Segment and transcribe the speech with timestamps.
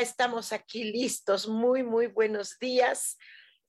[0.00, 1.48] Estamos aquí listos.
[1.48, 3.16] Muy, muy buenos días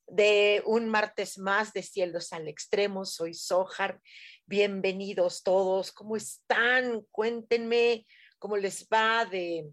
[0.06, 3.04] de un martes más de Cielos al Extremo.
[3.04, 4.00] Soy Sojar.
[4.44, 5.90] Bienvenidos todos.
[5.92, 7.02] ¿Cómo están?
[7.10, 8.06] Cuéntenme
[8.38, 9.70] cómo les va de,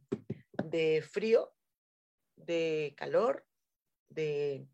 [0.64, 1.54] de frío,
[2.38, 3.46] de calor,
[4.10, 4.66] de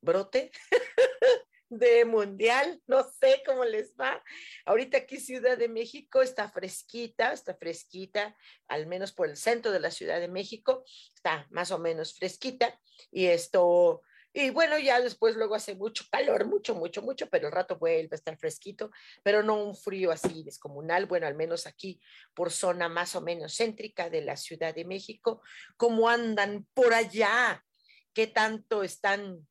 [0.00, 0.50] brote.
[1.68, 4.22] de mundial, no sé cómo les va.
[4.64, 8.36] Ahorita aquí Ciudad de México está fresquita, está fresquita,
[8.68, 12.78] al menos por el centro de la Ciudad de México, está más o menos fresquita
[13.10, 14.02] y esto,
[14.38, 18.10] y bueno, ya después luego hace mucho calor, mucho, mucho, mucho, pero el rato vuelve
[18.12, 18.90] a estar fresquito,
[19.22, 21.98] pero no un frío así descomunal, bueno, al menos aquí
[22.34, 25.40] por zona más o menos céntrica de la Ciudad de México,
[25.78, 27.64] ¿cómo andan por allá?
[28.12, 29.46] ¿Qué tanto están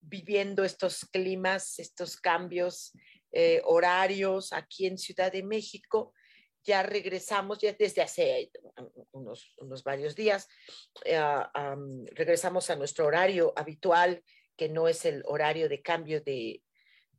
[0.00, 2.92] viviendo estos climas, estos cambios
[3.32, 6.12] eh, horarios aquí en Ciudad de México.
[6.64, 8.50] Ya regresamos, ya desde hace
[9.12, 10.46] unos, unos varios días,
[11.04, 11.18] eh,
[12.12, 14.22] regresamos a nuestro horario habitual,
[14.56, 16.62] que no es el horario de cambio de,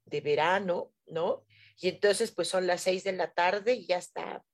[0.05, 1.45] de verano, ¿no?
[1.77, 4.45] Y entonces, pues son las seis de la tarde y ya está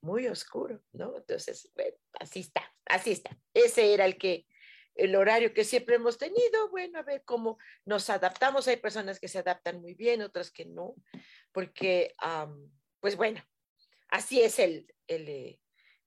[0.00, 1.16] muy oscuro, ¿no?
[1.16, 1.70] Entonces,
[2.20, 3.36] así está, así está.
[3.52, 4.46] Ese era el que
[4.94, 8.68] el horario que siempre hemos tenido, bueno, a ver cómo nos adaptamos.
[8.68, 10.94] Hay personas que se adaptan muy bien, otras que no,
[11.52, 12.14] porque,
[13.00, 13.42] pues bueno,
[14.08, 15.58] así es el, el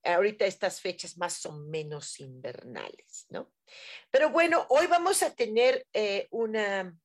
[0.05, 3.51] eh, ahorita estas fechas más o menos invernales, ¿no?
[4.11, 6.95] Pero bueno, hoy vamos a tener eh, una,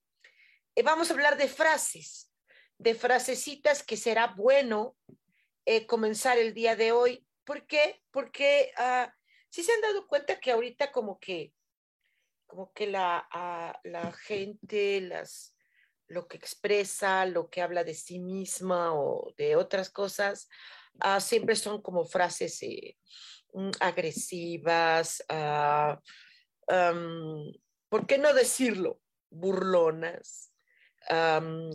[0.74, 2.30] eh, vamos a hablar de frases,
[2.76, 4.97] de frasecitas que será bueno
[5.86, 7.24] comenzar el día de hoy.
[7.44, 8.02] ¿Por qué?
[8.10, 9.14] Porque ah,
[9.48, 11.52] si se han dado cuenta que ahorita como que
[12.50, 13.28] como que la,
[13.84, 15.56] la gente, las,
[16.09, 20.49] lo que expresa, lo que habla de sí misma o de otras cosas,
[20.99, 22.99] ah, siempre son como frases eh,
[23.55, 26.00] mm, agresivas, ah,
[27.89, 29.00] ¿por qué no decirlo?
[29.31, 30.53] Burlonas,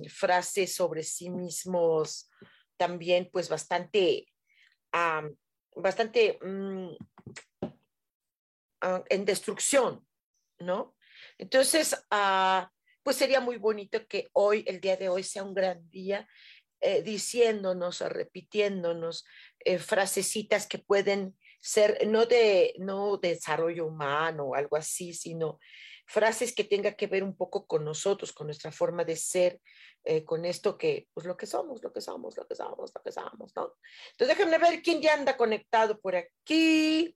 [0.10, 2.30] frases sobre sí mismos
[2.78, 4.28] también pues bastante,
[5.76, 6.90] bastante mm,
[8.82, 10.06] ah, en destrucción,
[10.60, 10.96] ¿no?
[11.38, 12.70] Entonces, ah,
[13.04, 16.28] pues sería muy bonito que hoy, el día de hoy, sea un gran día
[16.82, 19.26] eh, diciéndonos o repitiéndonos
[19.60, 25.60] eh, frasecitas que pueden ser no de no desarrollo humano o algo así, sino
[26.06, 29.60] frases que tenga que ver un poco con nosotros, con nuestra forma de ser,
[30.04, 33.02] eh, con esto que, pues lo que somos, lo que somos, lo que somos, lo
[33.02, 33.74] que somos, ¿no?
[34.12, 37.16] Entonces déjenme ver quién ya anda conectado por aquí.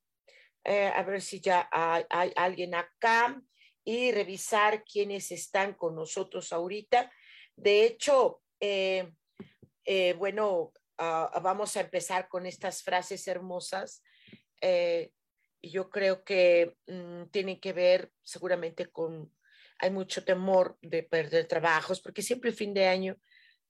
[0.63, 3.41] Eh, a ver si ya hay, alguien acá
[3.83, 7.11] y revisar quiénes están con nosotros ahorita.
[7.55, 9.11] De hecho, eh,
[9.85, 14.03] eh, bueno, ah, vamos a empezar con estas frases hermosas.
[15.61, 19.33] yo creo que mm, tienen que ver seguramente con,
[19.79, 23.17] hay mucho temor de perder trabajos, porque siempre el fin de año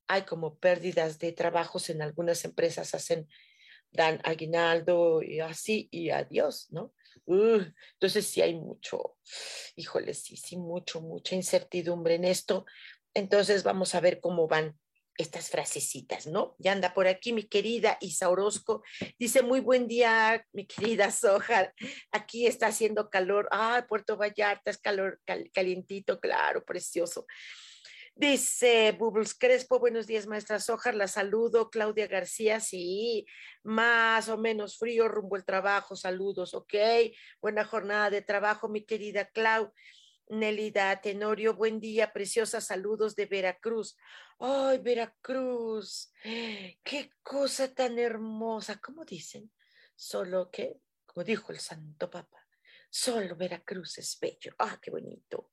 [0.07, 3.27] hay como pérdidas de trabajos en algunas empresas, hacen
[3.91, 6.93] dan aguinaldo y así y adiós, ¿no?
[7.27, 9.17] entonces sí hay mucho,
[9.75, 12.65] híjole, sí, sí, mucho, mucha incertidumbre en esto.
[13.13, 14.79] Entonces vamos a ver cómo van
[15.19, 16.55] estas frasecitas, ¿no?
[16.59, 18.83] Ya anda por aquí mi querida Isa Orozco.
[19.19, 21.73] Dice, muy buen día, mi querida Soja.
[22.11, 23.49] Aquí está haciendo calor.
[23.51, 25.19] Ah, Puerto Vallarta es calor,
[25.53, 27.25] calientito, claro, precioso.
[28.19, 31.69] Dice Bubbles Crespo, buenos días, maestra Sojar, la saludo.
[31.69, 33.25] Claudia García, sí,
[33.63, 36.73] más o menos frío rumbo al trabajo, saludos, ok.
[37.41, 39.71] Buena jornada de trabajo, mi querida Clau.
[40.27, 43.95] Nelida Tenorio, buen día, preciosa, saludos de Veracruz.
[44.37, 46.11] Ay, Veracruz,
[46.83, 49.49] qué cosa tan hermosa, ¿cómo dicen?
[49.95, 52.45] Solo que, como dijo el Santo Papa,
[52.89, 54.55] Solo Veracruz es bello.
[54.57, 55.51] Ah, qué bonito.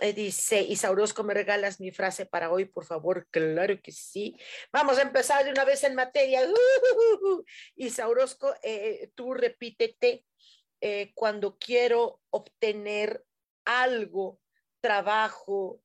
[0.00, 3.28] Eh, dice Isaurosco, ¿me regalas mi frase para hoy, por favor?
[3.30, 4.36] Claro que sí.
[4.72, 6.40] Vamos a empezar de una vez en materia.
[7.76, 10.26] Isaurosco, eh, tú repítete
[10.80, 13.24] eh, cuando quiero obtener
[13.64, 14.40] algo,
[14.80, 15.80] trabajo,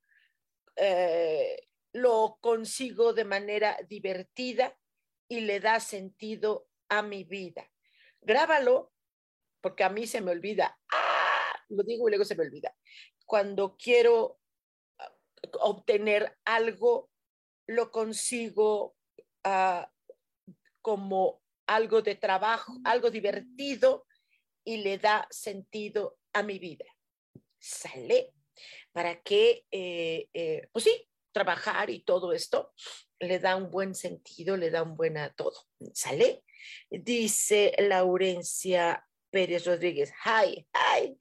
[1.94, 4.78] lo consigo de manera divertida
[5.28, 7.70] y le da sentido a mi vida.
[8.22, 8.92] Grábalo,
[9.62, 10.78] porque a mí se me olvida.
[10.92, 11.54] ¡Ah!
[11.70, 12.74] Lo digo y luego se me olvida
[13.30, 14.40] cuando quiero
[14.98, 15.14] ah,
[15.62, 17.12] obtener algo,
[17.68, 18.96] lo consigo
[19.44, 19.92] ah,
[20.81, 24.08] como algo de trabajo, algo divertido
[24.66, 26.86] y le da sentido a mi vida.
[27.60, 28.34] ¿Sale?
[28.92, 32.74] Para que, eh, eh, pues sí, trabajar y todo esto
[33.20, 35.68] le da un buen sentido, le da un buen a todo.
[35.94, 36.44] ¿Sale?
[36.90, 40.12] Dice Laurencia Pérez Rodríguez.
[40.26, 41.18] Hi, hi,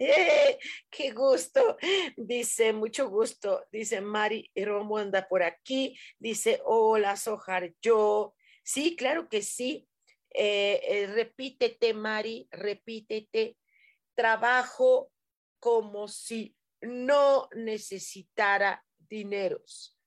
[0.91, 1.77] qué gusto.
[2.17, 3.67] Dice, mucho gusto.
[3.71, 5.99] Dice Mari Romo anda por aquí.
[6.19, 8.35] Dice, hola, Sojar, yo.
[8.63, 9.89] Sí, claro que sí.
[10.31, 13.57] Eh, eh, repítete, Mari, repítete.
[14.15, 15.13] Trabajo
[15.61, 19.99] como si no necesitara dineros.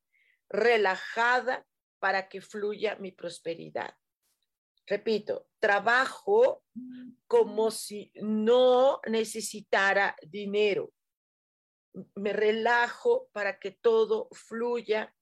[0.49, 1.65] Relajada
[1.99, 3.95] para que fluya mi prosperidad.
[4.91, 6.65] Repito, trabajo
[7.25, 10.91] como si no necesitara dinero.
[12.15, 15.15] Me relajo para que todo fluya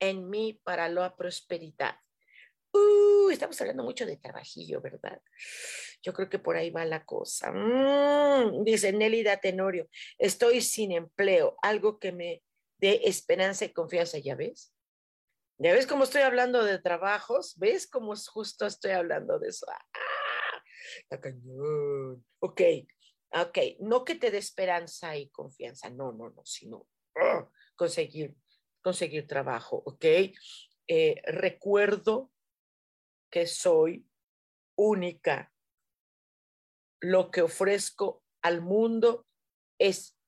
[0.00, 1.96] en mí para la prosperidad.
[2.74, 5.22] Uh, estamos hablando mucho de trabajillo, ¿verdad?
[6.02, 7.50] Yo creo que por ahí va la cosa.
[7.52, 9.88] Mm, dice Nélida Tenorio,
[10.18, 12.42] estoy sin empleo, algo que me
[12.76, 14.74] dé esperanza y confianza, ¿ya ves?
[15.62, 17.58] ¿Ya ves cómo estoy hablando de trabajos?
[17.58, 19.66] ¿Ves cómo justo estoy hablando de eso?
[19.68, 20.62] ¡Ah!
[21.10, 22.24] La cañón.
[22.38, 22.62] Ok,
[23.32, 23.58] ok.
[23.80, 27.46] No que te dé esperanza y confianza, no, no, no, sino ¡ah!
[27.76, 28.34] conseguir,
[28.80, 30.04] conseguir trabajo, ok.
[30.88, 32.32] Eh, recuerdo
[33.30, 34.08] que soy
[34.78, 35.52] única.
[37.00, 39.26] Lo que ofrezco al mundo
[39.78, 40.18] es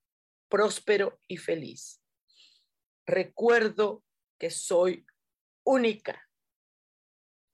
[0.51, 2.03] próspero y feliz.
[3.07, 4.05] Recuerdo
[4.39, 5.07] que soy
[5.65, 6.29] única.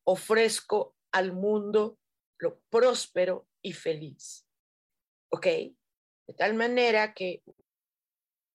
[0.05, 1.99] Ofrezco al mundo
[2.39, 4.47] lo próspero y feliz.
[5.31, 5.47] ¿Ok?
[5.47, 7.43] De tal manera que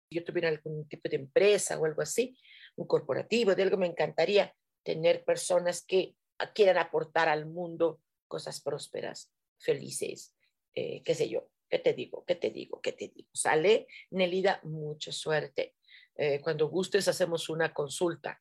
[0.09, 2.37] yo tuviera algún tipo de empresa o algo así,
[2.75, 6.15] un corporativo, de algo me encantaría tener personas que
[6.53, 10.35] quieran aportar al mundo cosas prósperas, felices,
[10.73, 12.25] eh, qué sé yo, ¿qué te digo?
[12.25, 12.81] ¿Qué te digo?
[12.81, 13.29] ¿Qué te digo?
[13.33, 15.75] Sale, Nelida, mucha suerte.
[16.15, 18.39] Eh, cuando gustes hacemos una consulta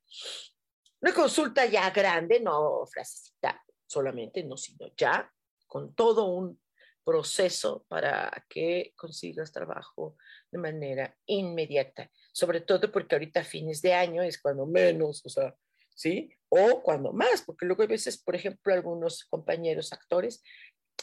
[1.02, 5.30] una consulta ya grande, no frasecita solamente, no, sino ya
[5.66, 6.60] con todo un
[7.04, 10.16] proceso para que consigas trabajo
[10.50, 15.54] de manera inmediata, sobre todo porque ahorita fines de año es cuando menos, o sea,
[15.94, 16.30] ¿sí?
[16.48, 20.42] O cuando más, porque luego a veces, por ejemplo, algunos compañeros actores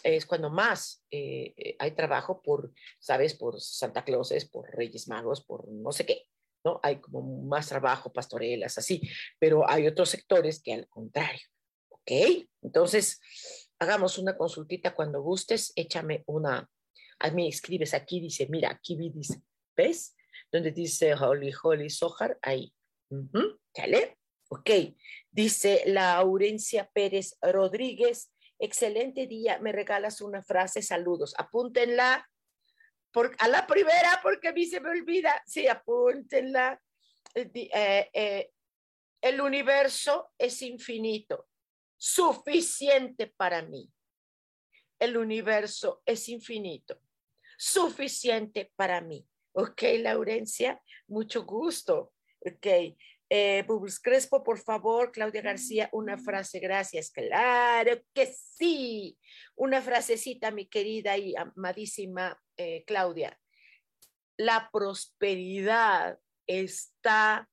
[0.04, 3.34] es cuando más eh, eh, hay trabajo por, ¿sabes?
[3.34, 6.28] Por Santa Clauses, por Reyes Magos, por no sé qué,
[6.64, 6.80] ¿no?
[6.84, 9.02] Hay como más trabajo, pastorelas, así,
[9.40, 11.46] pero hay otros sectores que al contrario,
[11.90, 12.12] ¿ok?
[12.62, 13.22] Entonces,
[13.80, 16.70] hagamos una consultita cuando gustes, échame una,
[17.20, 19.42] a mí escribes aquí, dice, mira, aquí dice,
[19.76, 20.16] ¿ves?
[20.52, 22.74] Donde dice Holy, Holy, Sohar, ahí.
[23.76, 24.18] ¿Sale?
[24.50, 24.70] Ok.
[25.32, 32.28] Dice Laurencia Pérez Rodríguez, excelente día, me regalas una frase, saludos, apúntenla
[33.38, 36.82] a la primera, porque a mí se me olvida, sí, apúntenla.
[37.36, 38.52] Eh, eh, eh,
[39.22, 41.48] el universo es infinito,
[41.98, 43.92] suficiente para mí.
[45.00, 47.02] El universo es infinito,
[47.58, 49.26] suficiente para mí.
[49.54, 52.14] Ok, Laurencia, mucho gusto.
[52.46, 52.96] Ok,
[53.30, 53.66] eh,
[54.02, 57.12] Crespo, por favor, Claudia García, una frase, gracias.
[57.12, 59.18] Claro que sí.
[59.56, 63.40] Una frasecita, mi querida y amadísima eh, Claudia.
[64.38, 66.18] La prosperidad
[66.48, 67.50] está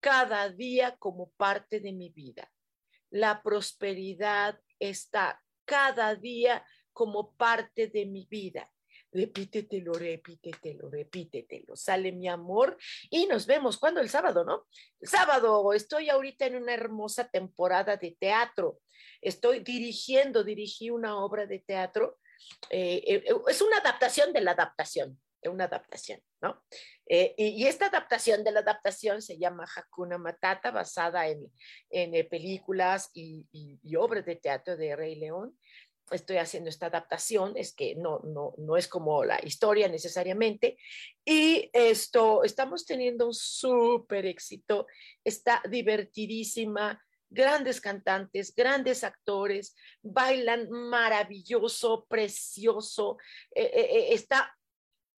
[0.00, 2.52] cada día como parte de mi vida.
[3.10, 8.73] La prosperidad está cada día como parte de mi vida
[9.14, 11.76] repítetelo, repítetelo, repítetelo.
[11.76, 12.76] Sale mi amor
[13.08, 13.78] y nos vemos.
[13.78, 14.66] cuando El sábado, ¿no?
[15.00, 18.80] El sábado estoy ahorita en una hermosa temporada de teatro.
[19.20, 22.18] Estoy dirigiendo, dirigí una obra de teatro.
[22.68, 26.62] Eh, eh, es una adaptación de la adaptación, es una adaptación, ¿no?
[27.06, 31.52] Eh, y, esta adaptación de la adaptación se llama Hakuna Matata, basada en,
[31.90, 35.56] en películas y, y, obras de teatro de Rey León
[36.10, 40.76] estoy haciendo esta adaptación, es que no, no, no es como la historia necesariamente.
[41.24, 44.86] Y esto, estamos teniendo un súper éxito,
[45.24, 53.18] está divertidísima, grandes cantantes, grandes actores, bailan maravilloso, precioso,
[53.54, 54.56] eh, eh, eh, está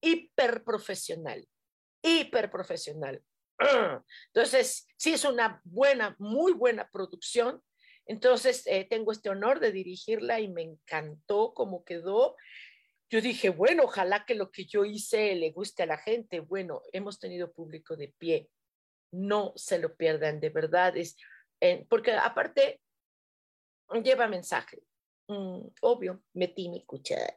[0.01, 1.47] hiper profesional,
[2.01, 3.21] hiper profesional.
[4.33, 7.61] Entonces, sí es una buena, muy buena producción
[8.07, 12.35] entonces, eh, tengo este honor de dirigirla y me encantó cómo quedó.
[13.09, 16.39] Yo dije, bueno, ojalá que lo que yo hice le guste a la gente.
[16.39, 18.49] Bueno, hemos tenido público de pie.
[19.11, 20.95] No se lo pierdan, de verdad.
[20.95, 21.17] Es,
[21.61, 22.81] eh, porque aparte,
[24.03, 24.81] lleva mensaje.
[25.27, 27.33] Mm, obvio, metí mi cuchara.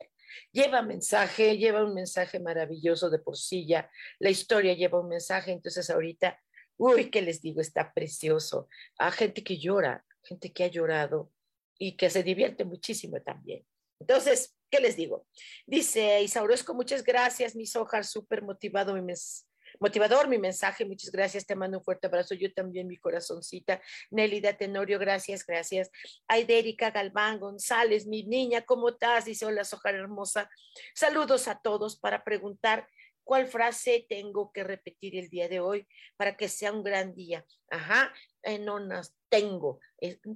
[0.52, 3.90] Lleva mensaje, lleva un mensaje maravilloso de por sí ya.
[4.20, 6.40] La historia lleva un mensaje, entonces ahorita,
[6.76, 7.60] uy, ¿qué les digo?
[7.60, 8.68] Está precioso.
[8.98, 11.32] Hay gente que llora, gente que ha llorado
[11.78, 13.64] y que se divierte muchísimo también.
[13.98, 15.26] Entonces, ¿qué les digo?
[15.66, 19.02] Dice Isaurosco, muchas gracias, mis hojas, súper motivado mi
[19.78, 23.80] motivador mi mensaje, muchas gracias, te mando un fuerte abrazo, yo también, mi corazoncita.
[24.10, 25.90] Nelida Tenorio, gracias, gracias.
[26.26, 29.26] Aidérica Galván González, mi niña, ¿cómo estás?
[29.26, 30.50] Dice, hola, Sojar hermosa.
[30.94, 32.88] Saludos a todos para preguntar
[33.30, 37.46] cuál frase tengo que repetir el día de hoy para que sea un gran día.
[37.70, 38.12] Ajá,
[38.62, 39.78] no nos tengo.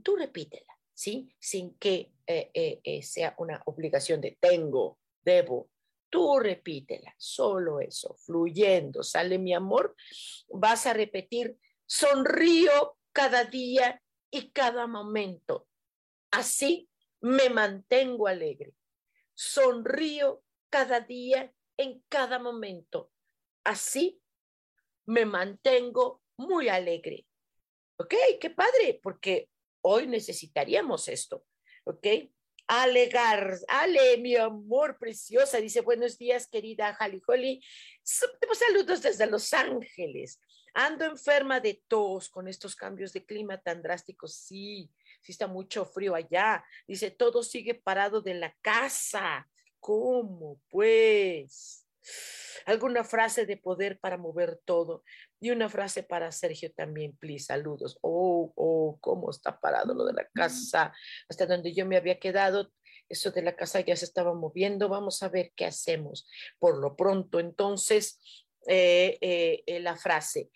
[0.05, 1.35] tú repítela, ¿sí?
[1.41, 5.71] Sin que eh, eh, eh, sea una obligación de tengo, debo.
[6.09, 9.97] Tú repítela, solo eso, fluyendo, sale mi amor.
[10.47, 15.67] Vas a repetir, sonrío cada día y cada momento.
[16.31, 16.89] Así
[17.21, 18.73] me mantengo alegre.
[19.35, 23.11] Sonrío cada día en cada momento.
[23.65, 24.21] Así
[25.07, 27.27] me mantengo muy alegre.
[27.97, 28.15] ¿Ok?
[28.41, 29.49] Qué padre, porque
[29.83, 31.47] hoy necesitaríamos esto.
[31.85, 32.07] ¿Ok?
[32.67, 37.63] Alegar, Ale, mi amor preciosa, dice buenos días, querida Holly.
[38.03, 40.41] Saludos desde Los Ángeles.
[40.73, 44.35] Ando enferma de tos con estos cambios de clima tan drásticos.
[44.35, 44.91] Sí,
[45.21, 46.65] sí está mucho frío allá.
[46.89, 49.49] Dice, todo sigue parado de la casa.
[49.85, 50.63] ¿Cómo?
[50.71, 51.87] Pues
[52.65, 55.05] alguna frase de poder para mover todo.
[55.41, 57.99] Y una frase para Sergio también, please, saludos.
[58.01, 60.95] Oh, oh, cómo está parado lo de la casa,
[61.29, 62.73] hasta donde yo me había quedado.
[63.11, 64.89] Eso de la casa ya se estaba moviendo.
[64.89, 66.27] Vamos a ver qué hacemos.
[66.59, 68.19] Por lo pronto, entonces,
[68.67, 70.49] eh, eh, eh, la frase,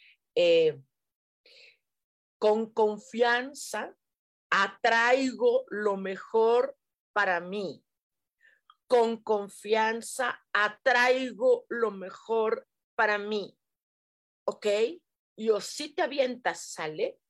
[2.38, 3.94] con confianza
[4.48, 6.78] atraigo lo mejor
[7.12, 7.84] para mí
[8.88, 12.66] con confianza atraigo lo mejor
[12.96, 13.56] para mí.
[14.44, 14.66] ¿Ok?
[15.36, 17.20] Yo sí te avientas, ¿sale?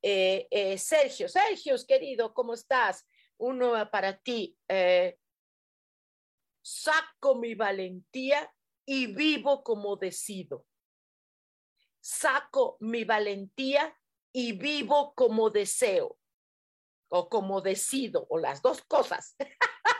[0.00, 3.06] Eh, eh, Sergio, Sergio, querido, ¿cómo estás?
[3.36, 4.56] Uno para ti.
[4.68, 5.18] Eh,
[6.62, 8.50] saco mi valentía
[8.86, 10.64] y vivo como decido.
[12.00, 13.94] Saco mi valentía
[14.32, 16.16] y vivo como deseo
[17.10, 19.36] o como decido, o las dos cosas.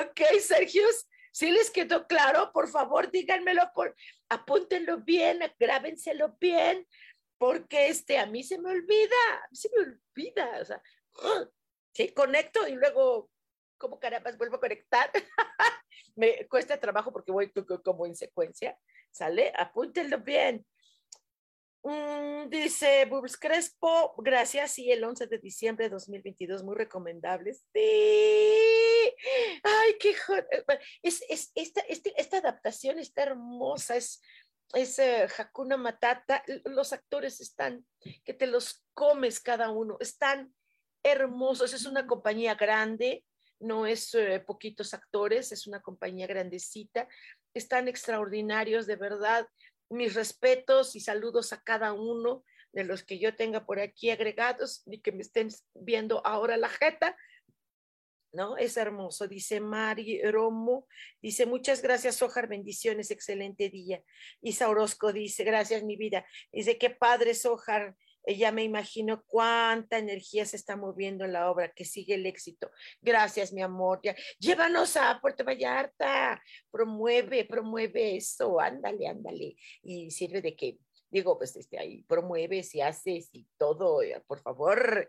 [0.00, 0.84] Ok, Sergio,
[1.32, 3.94] si les quedó claro, por favor, díganmelo, por,
[4.28, 6.86] apúntenlo bien, grábenselo bien,
[7.38, 10.82] porque este, a mí se me olvida, se me olvida, o sea,
[11.92, 13.30] sí, conecto y luego,
[13.78, 15.10] como caramba, vuelvo a conectar.
[16.16, 17.52] me cuesta trabajo porque voy
[17.84, 18.78] como en secuencia,
[19.10, 19.52] ¿sale?
[19.56, 20.66] Apúntenlo bien.
[21.82, 27.64] Mm, dice Bubs Crespo, gracias, sí, el 11 de diciembre de 2022, muy recomendables.
[27.72, 28.69] Sí.
[29.62, 34.22] Ay, qué eh, es, es, esta, este, esta adaptación está hermosa, es,
[34.74, 37.86] es uh, Hakuna Matata, los actores están,
[38.24, 40.54] que te los comes cada uno, están
[41.02, 43.24] hermosos, es una compañía grande,
[43.58, 47.08] no es uh, poquitos actores, es una compañía grandecita,
[47.54, 49.46] están extraordinarios, de verdad
[49.90, 54.82] mis respetos y saludos a cada uno de los que yo tenga por aquí agregados
[54.86, 57.16] y que me estén viendo ahora la jeta.
[58.32, 58.56] ¿No?
[58.56, 60.86] Es hermoso, dice Mari Romo,
[61.20, 64.04] dice muchas gracias, Ojar, bendiciones, excelente día.
[64.40, 66.24] Isa Orozco dice, gracias mi vida.
[66.52, 67.96] Dice, qué padre, Sojar,
[68.26, 72.70] ya me imagino cuánta energía se está moviendo en la obra, que sigue el éxito.
[73.00, 74.00] Gracias, mi amor.
[74.02, 79.56] Ya, llévanos a Puerto Vallarta, promueve, promueve eso, ándale, ándale.
[79.82, 80.78] Y sirve de que,
[81.10, 85.08] digo, pues este, ahí promueves y haces y todo, eh, por favor.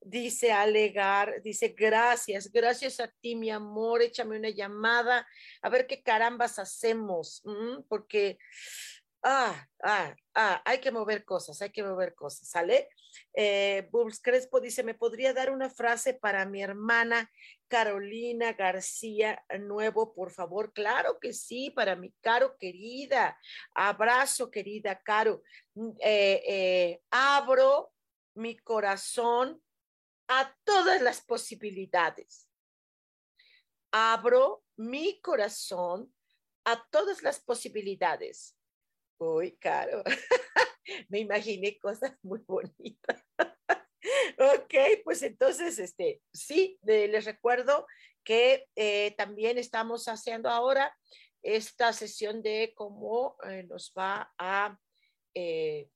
[0.00, 5.26] Dice Alegar, dice, gracias, gracias a ti, mi amor, échame una llamada,
[5.62, 7.42] a ver qué carambas hacemos,
[7.88, 8.38] porque
[9.22, 12.88] Ah, ah, ah, hay que mover cosas, hay que mover cosas, ¿sale?
[13.34, 13.88] Eh,
[14.22, 17.30] Crespo dice, ¿me podría dar una frase para mi hermana
[17.68, 20.72] Carolina García Nuevo, por favor?
[20.72, 23.38] Claro que sí, para mi Caro querida.
[23.74, 25.42] Abrazo, querida Caro.
[25.74, 27.92] Mm, eh, eh, abro
[28.34, 29.62] mi corazón
[30.28, 32.48] a todas las posibilidades.
[33.90, 36.14] Abro mi corazón
[36.64, 38.56] a todas las posibilidades.
[39.20, 40.02] Uy, caro.
[41.10, 43.22] Me imaginé cosas muy bonitas.
[44.38, 44.74] ok,
[45.04, 47.86] pues entonces, este, sí, les recuerdo
[48.24, 50.96] que eh, también estamos haciendo ahora
[51.42, 54.78] esta sesión de cómo eh, nos va a,
[55.34, 55.90] eh,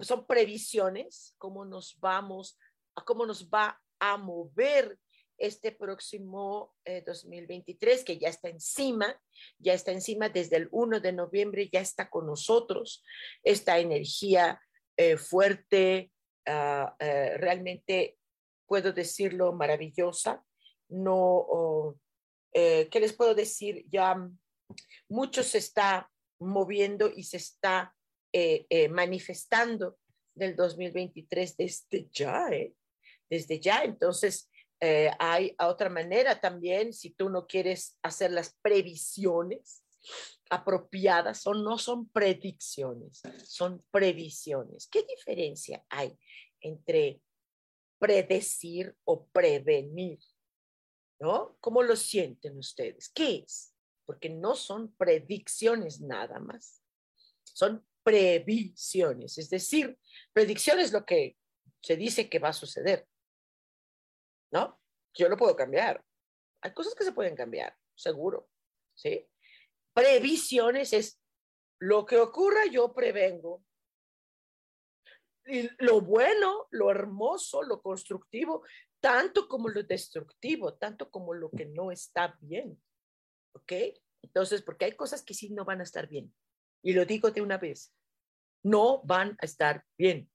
[0.00, 2.58] son previsiones, cómo nos vamos,
[2.94, 4.98] a cómo nos va a mover
[5.38, 6.74] este próximo
[7.06, 9.20] 2023, eh, que ya está encima,
[9.58, 13.02] ya está encima desde el 1 de noviembre, ya está con nosotros
[13.42, 14.60] esta energía
[14.96, 16.12] eh, fuerte,
[16.46, 18.18] ah, eh, realmente
[18.66, 20.44] puedo decirlo maravillosa.
[20.88, 21.96] No,
[22.52, 23.86] ¿qué les puedo decir?
[23.90, 24.14] Ya
[25.08, 27.94] mucho se está moviendo y se está
[28.90, 29.98] manifestando
[30.34, 32.50] del 2023 desde ya,
[33.30, 33.84] desde ya.
[33.84, 34.50] Entonces,
[34.84, 39.84] eh, hay otra manera también, si tú no quieres hacer las previsiones
[40.50, 44.88] apropiadas, son, no son predicciones, son previsiones.
[44.88, 46.18] ¿Qué diferencia hay
[46.60, 47.20] entre
[48.00, 50.18] predecir o prevenir?
[51.20, 51.56] ¿No?
[51.60, 53.08] ¿Cómo lo sienten ustedes?
[53.10, 53.76] ¿Qué es?
[54.04, 56.82] Porque no son predicciones nada más,
[57.44, 59.96] son previsiones, es decir,
[60.32, 61.36] predicción es lo que
[61.80, 63.06] se dice que va a suceder
[64.52, 64.80] ¿no?
[65.14, 66.04] Yo lo puedo cambiar.
[66.62, 68.48] Hay cosas que se pueden cambiar, seguro,
[68.94, 69.28] ¿sí?
[69.92, 71.20] Previsiones es
[71.80, 73.64] lo que ocurra, yo prevengo.
[75.78, 78.64] Lo bueno, lo hermoso, lo constructivo,
[79.00, 82.80] tanto como lo destructivo, tanto como lo que no está bien.
[83.54, 83.72] ¿Ok?
[84.22, 86.32] Entonces, porque hay cosas que sí no van a estar bien.
[86.82, 87.92] Y lo digo de una vez,
[88.62, 90.30] no van a estar bien.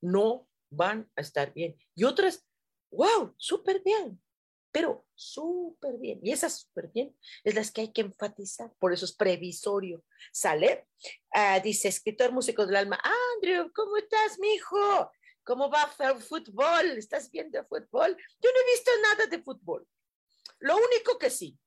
[0.00, 1.76] No van a estar bien.
[1.96, 2.46] Y otras
[2.92, 4.22] wow, súper bien,
[4.70, 6.20] pero súper bien.
[6.22, 10.04] Y esas súper bien es las que hay que enfatizar, por eso es previsorio.
[10.32, 10.86] ¿Sale?
[11.32, 13.00] Ah, dice, escritor músico del alma,
[13.34, 15.10] Andrew, ¿cómo estás, mijo?
[15.44, 16.96] ¿Cómo va el fútbol?
[16.96, 18.16] ¿Estás viendo fútbol?
[18.40, 19.86] Yo no he visto nada de fútbol.
[20.60, 21.58] Lo único que sí,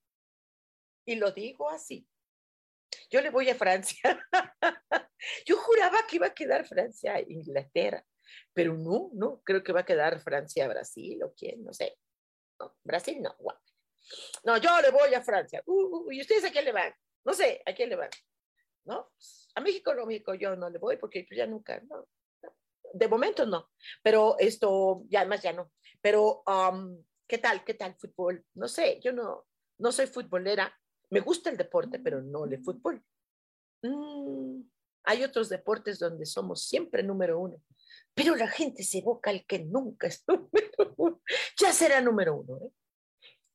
[1.05, 2.07] y lo digo así,
[3.09, 4.25] yo le voy a Francia.
[5.45, 8.05] yo juraba que iba a quedar Francia Inglaterra.
[8.54, 11.98] Pero no, no, creo que va a quedar Francia, Brasil o quién, no sé.
[12.60, 13.36] No, Brasil no,
[14.43, 15.62] No, yo le voy a Francia.
[15.65, 16.93] Uh, uh, ¿Y ustedes a quién le van?
[17.26, 18.10] No sé, ¿a quién le van?
[18.86, 19.12] ¿No?
[19.56, 22.08] A México no, México yo no le voy porque pues, ya nunca, no.
[22.93, 23.71] De momento no,
[24.02, 25.71] pero esto, ya además ya no.
[26.00, 27.65] Pero, um, ¿qué tal?
[27.65, 28.45] ¿Qué tal fútbol?
[28.54, 29.45] No sé, yo no,
[29.80, 30.74] no soy futbolera.
[31.10, 33.04] Me gusta el deporte, pero no el fútbol.
[33.82, 34.62] Mm,
[35.04, 37.62] hay otros deportes donde somos siempre número uno
[38.13, 41.21] pero la gente se evoca al que nunca es número uno.
[41.60, 42.71] Ya será número uno, ¿eh?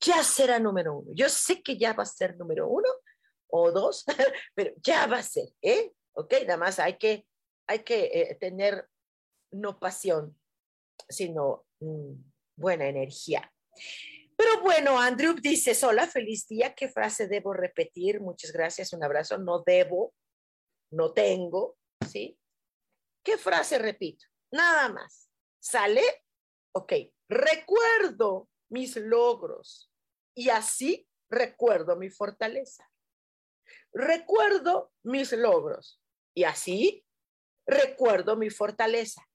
[0.01, 1.13] Ya será número uno.
[1.15, 2.89] Yo sé que ya va a ser número uno
[3.49, 4.05] o dos,
[4.55, 5.93] pero ya va a ser, ¿eh?
[6.13, 7.27] Ok, nada más hay que,
[7.67, 8.89] hay que eh, tener
[9.53, 10.39] no pasión,
[11.09, 12.15] sino mm,
[12.57, 13.53] buena energía.
[14.37, 18.21] Pero bueno, Andrew dice, hola, feliz día, ¿qué frase debo repetir?
[18.21, 20.15] Muchas gracias, un abrazo, no debo,
[20.91, 21.77] no tengo,
[22.11, 22.39] ¿sí?
[23.23, 24.30] ¿Qué frase repito?
[24.51, 25.29] Nada más.
[25.59, 26.03] ¿Sale?
[26.73, 26.93] Ok.
[27.29, 29.91] Recuerdo mis logros
[30.35, 32.91] y así recuerdo mi fortaleza.
[33.93, 36.01] Recuerdo mis logros
[36.35, 37.05] y así
[37.67, 39.27] recuerdo mi fortaleza.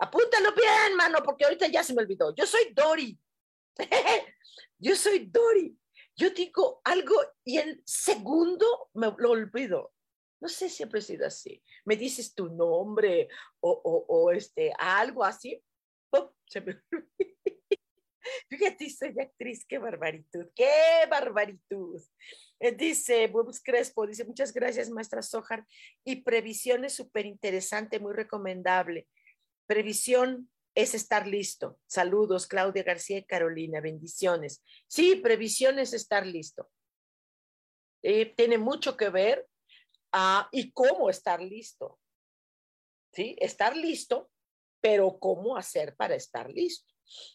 [0.00, 2.34] Apúntalo bien, mano, porque ahorita ya se me olvidó.
[2.34, 3.18] Yo soy Dori.
[4.78, 5.76] Yo soy Dori.
[6.16, 9.92] Yo digo algo y en segundo me lo olvido.
[10.40, 11.62] No sé, siempre he sido así.
[11.84, 13.28] Me dices tu nombre
[13.60, 15.62] o, este, algo así.
[16.46, 16.80] Se me...
[18.48, 22.00] Fíjate, soy actriz, qué barbaritud, qué barbaritud.
[22.60, 25.66] Eh, dice Bubs Crespo, dice, muchas gracias, maestra Sojar.
[26.04, 29.08] Y previsión es súper interesante, muy recomendable.
[29.66, 31.78] Previsión es estar listo.
[31.86, 34.62] Saludos, Claudia García y Carolina, bendiciones.
[34.86, 36.70] Sí, previsión es estar listo.
[38.02, 39.46] Eh, tiene mucho que ver
[40.52, 41.98] y cómo estar listo.
[43.12, 43.36] ¿Sí?
[43.38, 44.30] Estar listo,
[44.80, 46.92] pero cómo hacer para estar listo.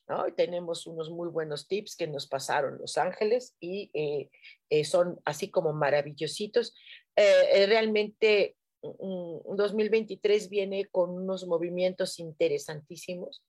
[0.07, 0.25] ¿no?
[0.35, 4.29] tenemos unos muy buenos tips que nos pasaron Los Ángeles y eh,
[4.69, 6.75] eh, son así como maravillositos.
[7.15, 13.43] Eh, realmente 2023 mm, viene con unos movimientos interesantísimos,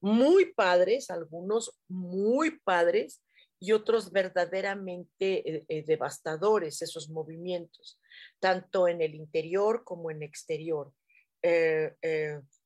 [0.00, 3.20] muy padres, algunos muy padres
[3.60, 8.00] y otros verdaderamente devastadores, esos movimientos,
[8.38, 10.92] tanto en el interior como en exterior.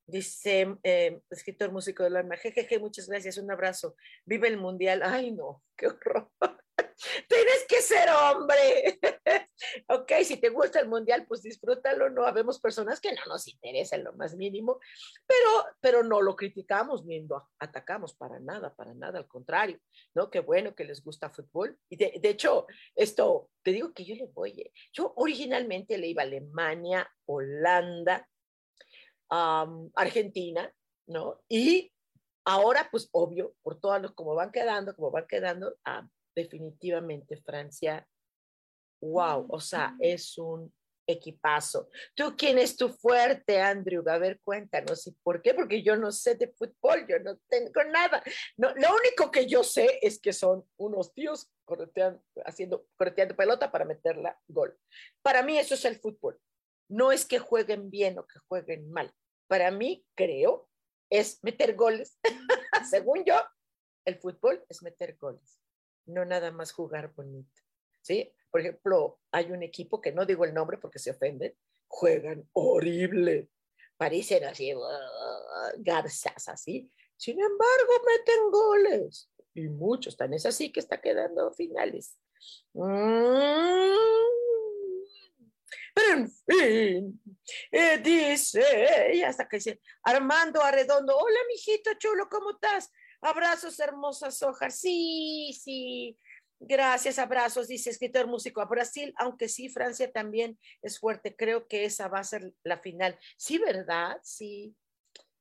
[0.06, 3.96] Dice, eh, escritor músico del alma, jejeje, muchas gracias, un abrazo.
[4.26, 5.00] Vive el mundial.
[5.04, 6.30] Ay, no, qué horror.
[7.28, 8.98] Tienes que ser hombre.
[9.88, 12.10] ok, si te gusta el mundial, pues disfrútalo.
[12.10, 14.78] No habemos personas que no nos interesan lo más mínimo,
[15.26, 19.78] pero, pero no lo criticamos ni lo atacamos para nada, para nada, al contrario,
[20.14, 20.30] ¿no?
[20.30, 21.78] Qué bueno que les gusta fútbol.
[21.88, 26.08] Y de, de hecho, esto, te digo que yo le voy, eh, yo originalmente le
[26.08, 28.28] iba a Alemania, Holanda,
[29.94, 30.70] Argentina,
[31.06, 31.42] ¿no?
[31.48, 31.92] Y
[32.44, 38.06] ahora, pues obvio, por todos los, como van quedando, como van quedando, ah, definitivamente Francia,
[39.00, 40.72] wow, o sea, es un
[41.06, 41.88] equipazo.
[42.14, 44.04] ¿Tú quién es tu fuerte, Andrew?
[44.08, 45.06] A ver, cuéntanos.
[45.06, 45.52] ¿Y por qué?
[45.52, 48.22] Porque yo no sé de fútbol, yo no tengo nada.
[48.56, 53.72] No, lo único que yo sé es que son unos tíos correteando, haciendo, correteando pelota
[53.72, 54.78] para meterla gol.
[55.22, 56.40] Para mí eso es el fútbol.
[56.88, 59.12] No es que jueguen bien o que jueguen mal
[59.52, 60.66] para mí, creo,
[61.10, 62.18] es meter goles.
[62.90, 63.34] Según yo,
[64.06, 65.60] el fútbol es meter goles,
[66.06, 67.62] no nada más jugar bonito.
[68.02, 68.32] ¿sí?
[68.50, 71.54] Por ejemplo, hay un equipo que no digo el nombre porque se ofenden,
[71.86, 73.48] juegan horrible,
[73.96, 74.74] parecen así,
[75.78, 76.90] garzas así.
[77.16, 82.16] Sin embargo, meten goles y muchos, tan es así que está quedando finales.
[82.74, 83.92] Mm.
[85.94, 87.20] Pero en fin,
[87.70, 92.90] eh, dice, y hasta que dice, Armando Arredondo, hola mijito chulo, ¿cómo estás?
[93.22, 94.78] Abrazos, hermosas hojas.
[94.78, 96.18] Sí, sí,
[96.60, 101.34] gracias, abrazos, dice escritor músico a Brasil, aunque sí, Francia también es fuerte.
[101.34, 103.18] Creo que esa va a ser la final.
[103.38, 104.18] Sí, ¿verdad?
[104.22, 104.76] Sí.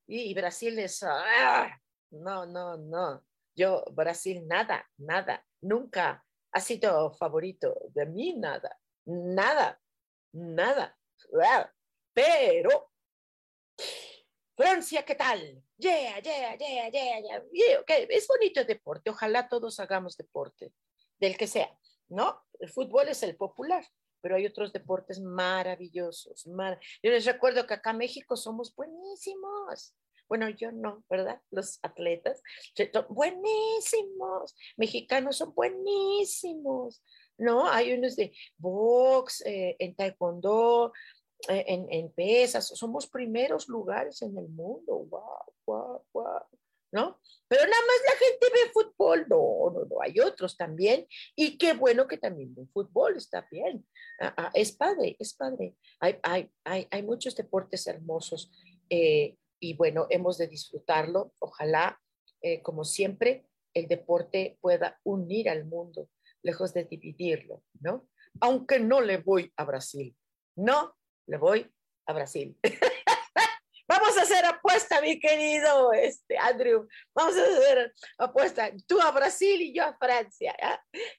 [0.07, 1.77] Y, Brasil es, ah,
[2.11, 3.25] no, no, no.
[3.55, 9.81] Yo, Brasil, nada, nada, nunca ha sido favorito de mí, nada, nada
[10.33, 10.97] nada.
[12.13, 12.91] Pero,
[14.55, 15.63] Francia, ¿qué tal?
[15.81, 17.19] Yeah, yeah, yeah, yeah,
[17.51, 17.79] yeah.
[17.79, 18.05] Okay.
[18.09, 19.09] Es bonito el deporte.
[19.09, 20.71] Ojalá todos hagamos deporte,
[21.19, 21.75] del que sea,
[22.07, 22.39] ¿no?
[22.59, 23.83] El fútbol es el popular,
[24.21, 26.45] pero hay otros deportes maravillosos.
[26.45, 29.95] Yo les recuerdo que acá en México somos buenísimos.
[30.29, 31.41] Bueno, yo no, ¿verdad?
[31.49, 32.43] Los atletas,
[33.09, 34.55] buenísimos.
[34.77, 37.01] Mexicanos son buenísimos.
[37.41, 37.67] ¿no?
[37.67, 40.93] Hay unos de box, eh, en taekwondo,
[41.47, 46.41] en, en, pesas, somos primeros lugares en el mundo, wow, wow, wow,
[46.91, 47.19] ¿no?
[47.47, 51.73] Pero nada más la gente ve fútbol, no, no, no, hay otros también, y qué
[51.73, 53.85] bueno que también ven fútbol, está bien,
[54.19, 58.51] ah, ah, es padre, es padre, hay, hay, hay, hay muchos deportes hermosos,
[58.89, 61.99] eh, y bueno, hemos de disfrutarlo, ojalá,
[62.63, 66.09] como siempre, el deporte pueda unir al mundo,
[66.43, 68.07] lejos de dividirlo, ¿no?
[68.39, 70.15] Aunque no le voy a Brasil,
[70.55, 70.95] no
[71.27, 71.71] le voy
[72.05, 72.57] a Brasil.
[73.91, 76.87] Vamos a hacer apuesta, mi querido este, Andrew.
[77.13, 78.71] Vamos a hacer apuesta.
[78.87, 80.55] Tú a Brasil y yo a Francia.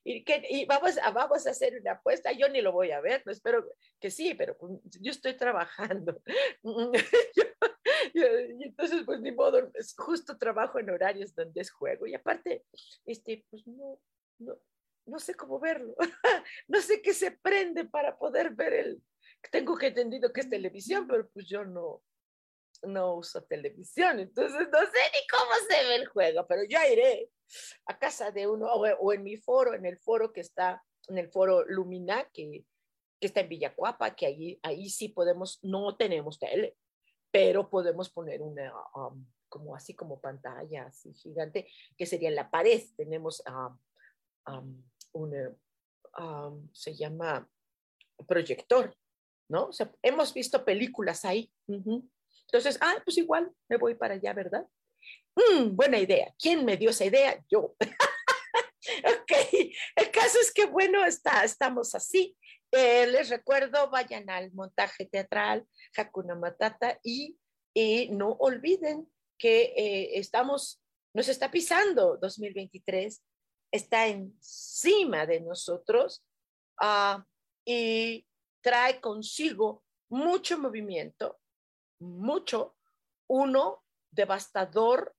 [0.02, 2.32] Y, que, y vamos, a, vamos a hacer una apuesta.
[2.32, 3.68] Yo ni lo voy a ver, no espero
[4.00, 4.56] que sí, pero
[5.00, 6.22] yo estoy trabajando.
[8.14, 12.06] y entonces, pues ni modo, es justo trabajo en horarios donde es juego.
[12.06, 12.64] Y aparte,
[13.04, 14.00] este, pues no,
[14.38, 14.58] no,
[15.04, 15.94] no sé cómo verlo,
[16.68, 19.02] no sé qué se prende para poder ver el,
[19.50, 22.02] tengo que entendido que es televisión, pero pues yo no,
[22.82, 27.30] no uso televisión, entonces no sé ni cómo se ve el juego, pero yo iré
[27.86, 31.30] a casa de uno o, en mi foro, en el foro que está, en el
[31.30, 32.64] foro Lumina, que,
[33.20, 36.76] que está en Villacuapa, que ahí, ahí sí podemos, no tenemos tele,
[37.30, 42.50] pero podemos poner una, um, como así como pantalla así gigante, que sería en la
[42.50, 43.42] pared, tenemos...
[43.46, 43.78] Um,
[44.46, 44.82] um,
[45.14, 45.58] un,
[46.72, 47.48] se llama
[48.26, 48.94] proyector,
[49.52, 49.68] ¿no?
[50.02, 51.52] Hemos visto películas ahí.
[51.68, 54.66] Entonces, ah, pues igual me voy para allá, ¿verdad?
[55.36, 56.34] Mm, buena idea.
[56.38, 57.38] ¿Quién me dio esa idea?
[57.50, 57.76] Yo.
[59.14, 59.32] ok,
[59.96, 62.34] el caso es que, bueno, está, estamos así.
[62.70, 67.36] Eh, les recuerdo, vayan al montaje teatral Hakuna Matata y,
[67.74, 69.06] y no olviden
[69.38, 73.22] que eh, estamos, nos está pisando 2023
[73.72, 76.22] está encima de nosotros
[76.78, 77.24] ah,
[77.64, 78.26] y
[78.62, 81.40] trae consigo mucho movimiento,
[82.00, 82.76] mucho,
[83.28, 85.14] uno devastador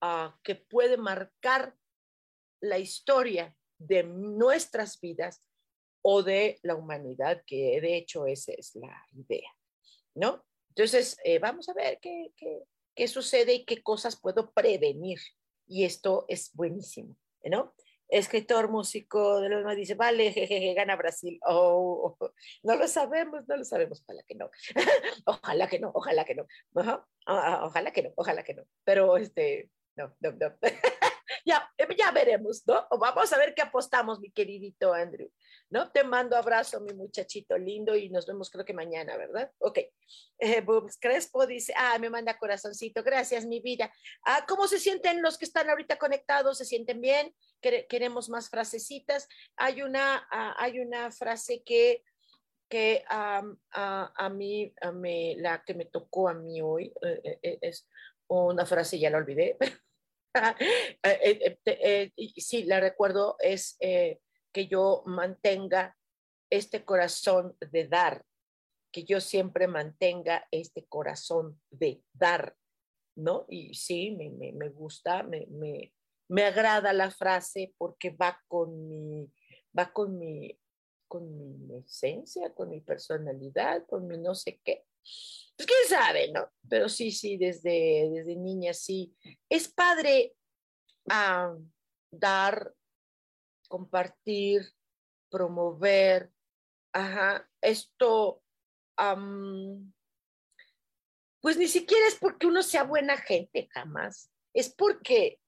[0.00, 1.76] ah, que puede marcar
[2.60, 5.42] la historia de nuestras vidas
[6.02, 9.50] o de la humanidad, que de hecho esa es la idea,
[10.14, 10.44] ¿no?
[10.70, 12.62] Entonces, eh, vamos a ver qué, qué,
[12.94, 15.18] qué sucede y qué cosas puedo prevenir.
[15.66, 17.74] Y esto es buenísimo, ¿no?
[18.08, 21.38] Escritor, músico de los demás dice, vale, jejeje, gana Brasil.
[21.46, 22.16] Oh,
[22.62, 24.50] no lo sabemos, no lo sabemos, ojalá que no.
[25.26, 26.46] ojalá que no, ojalá que no.
[27.26, 28.64] Ojalá que no, ojalá que no.
[28.84, 30.54] Pero este, no, no, no.
[31.46, 32.86] ya, ya veremos, ¿no?
[32.98, 35.30] Vamos a ver qué apostamos, mi queridito Andrew,
[35.70, 35.90] ¿no?
[35.92, 39.52] Te mando abrazo, mi muchachito lindo, y nos vemos creo que mañana, ¿verdad?
[39.58, 39.78] Ok.
[40.38, 40.66] Eh,
[41.00, 43.92] Crespo dice, ah, me manda corazoncito, gracias, mi vida.
[44.24, 46.58] Ah, ¿Cómo se sienten los que están ahorita conectados?
[46.58, 47.34] ¿Se sienten bien?
[47.88, 49.28] queremos más frasecitas.
[49.56, 52.04] Hay una, ah, hay una frase que
[52.68, 54.72] que a, a, mí,
[55.36, 57.88] la que me tocó a mí hoy, eh, eh, es
[58.28, 59.56] una frase, ya la olvidé,
[61.64, 64.20] Eh, sí, la recuerdo, es eh,
[64.52, 65.96] que yo mantenga
[66.50, 68.24] este corazón de dar,
[68.92, 72.56] que yo siempre mantenga este corazón de dar,
[73.16, 73.46] ¿no?
[73.48, 75.92] Y sí, me, me, gusta, me, me,
[76.28, 79.30] me, agrada la frase porque va con mi,
[79.76, 80.58] va con mi,
[81.08, 84.84] con mi esencia, con mi personalidad, con mi no sé qué.
[85.56, 86.50] Pues quién sabe, ¿no?
[86.68, 89.16] Pero sí, sí, desde, desde niña sí.
[89.48, 90.34] Es padre
[92.10, 92.74] dar,
[93.68, 94.62] compartir,
[95.30, 96.30] promover.
[96.92, 98.42] Ajá, esto,
[101.40, 104.30] pues ni siquiera es porque uno sea buena gente, jamás.
[104.54, 105.38] Es porque,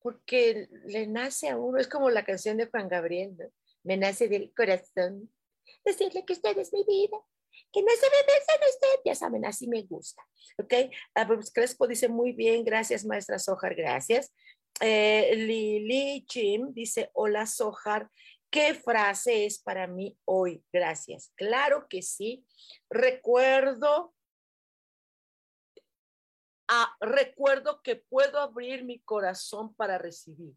[0.00, 3.46] porque le nace a uno, es como la canción de Juan Gabriel, ¿no?
[3.82, 5.32] Me nace del corazón
[5.84, 7.18] decirle que usted es mi vida,
[7.76, 10.26] que no se me usted, ya saben, así me gusta.
[10.56, 10.72] ¿Ok?
[11.52, 14.34] Crespo dice muy bien, gracias, maestra Sojar, gracias.
[14.80, 18.10] Eh, Lili Jim dice, hola Sojar,
[18.48, 20.64] ¿qué frase es para mí hoy?
[20.72, 21.32] Gracias.
[21.34, 22.46] Claro que sí.
[22.88, 24.14] Recuerdo,
[26.68, 30.54] ah, recuerdo que puedo abrir mi corazón para recibir.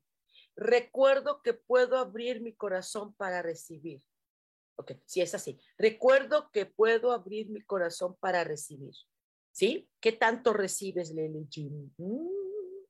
[0.56, 4.02] Recuerdo que puedo abrir mi corazón para recibir.
[4.80, 5.60] Ok, si es así.
[5.78, 8.94] Recuerdo que puedo abrir mi corazón para recibir.
[9.52, 9.90] ¿Sí?
[10.00, 11.92] ¿Qué tanto recibes, Lele Jim?
[11.98, 12.86] Mm,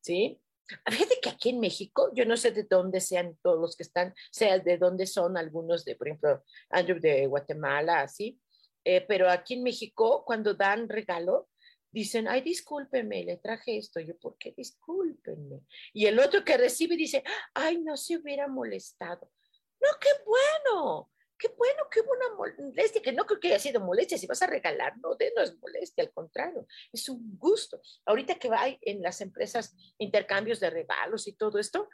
[0.00, 0.40] ¿Sí?
[0.88, 4.14] Fíjate que aquí en México, yo no sé de dónde sean todos los que están,
[4.30, 8.40] sea de dónde son algunos de, por ejemplo, Andrew de Guatemala, así,
[8.84, 11.48] eh, pero aquí en México, cuando dan regalo,
[11.90, 13.98] dicen, ay, discúlpeme, le traje esto.
[13.98, 15.62] Yo, ¿por qué discúlpenme?
[15.92, 19.32] Y el otro que recibe dice, ay, no se hubiera molestado.
[19.80, 24.18] No, qué bueno qué bueno, qué buena molestia, que no creo que haya sido molestia,
[24.18, 27.80] si vas a regalar, no, de, no es molestia, al contrario, es un gusto.
[28.06, 31.88] Ahorita que va en las empresas intercambios de regalos y todo esto,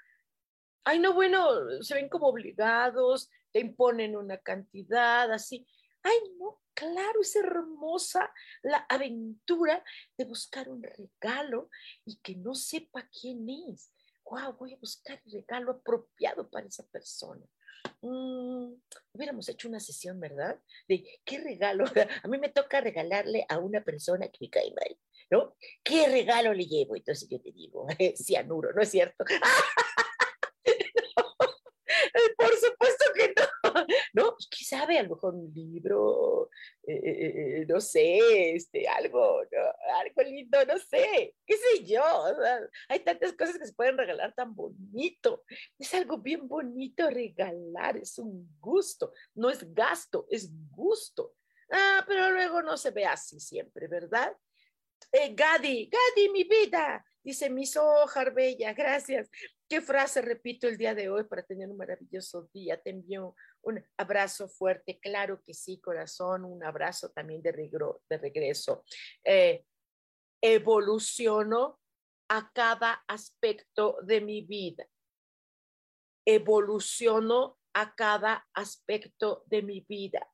[0.85, 5.67] ay, no, bueno, se ven como obligados, te imponen una cantidad, así.
[6.03, 9.85] Ay, no, claro, es hermosa la aventura
[10.17, 11.69] de buscar un regalo
[12.05, 13.93] y que no sepa quién es.
[14.25, 17.45] Wow, voy a buscar el regalo apropiado para esa persona.
[18.03, 18.75] Mm,
[19.13, 20.59] hubiéramos hecho una sesión, ¿verdad?
[20.89, 21.85] De qué regalo,
[22.25, 24.97] a mí me toca regalarle a una persona que me cae mal,
[25.31, 25.57] ¿no?
[25.83, 26.97] ¿Qué regalo le llevo?
[26.97, 29.25] Entonces yo te digo, cianuro, ¿no es cierto?
[32.37, 33.47] Por supuesto que no.
[34.13, 34.37] ¿no?
[34.71, 34.99] Pues, ¿Qué sabe?
[34.99, 36.51] A lo mejor un libro,
[36.87, 42.03] eh, eh, eh, no sé, este, algo, algo lindo, no sé, qué sé yo.
[42.89, 45.45] hay tantas cosas que se pueden regalar tan bonito.
[45.79, 51.35] Es algo bien bonito regalar, es un gusto, no es gasto, es gusto.
[51.71, 54.37] Ah, pero luego no se ve así siempre, ¿verdad?
[55.13, 59.31] Eh, Gadi, Gadi, mi vida, dice mi hoja bella, gracias.
[59.71, 62.83] ¿Qué frase repito el día de hoy para tener un maravilloso día?
[62.83, 68.83] Te envío un abrazo fuerte, claro que sí, corazón, un abrazo también de, de regreso.
[69.23, 69.65] Eh,
[70.43, 71.79] evoluciono
[72.29, 74.89] a cada aspecto de mi vida.
[76.25, 80.29] Evoluciono a cada aspecto de mi vida.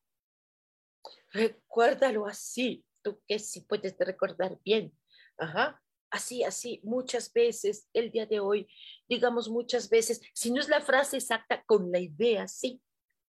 [1.31, 4.99] Recuérdalo así, tú que sí puedes recordar bien.
[5.37, 5.83] Ajá.
[6.11, 8.69] Así, así, muchas veces, el día de hoy,
[9.09, 12.81] digamos muchas veces, si no es la frase exacta, con la idea, sí,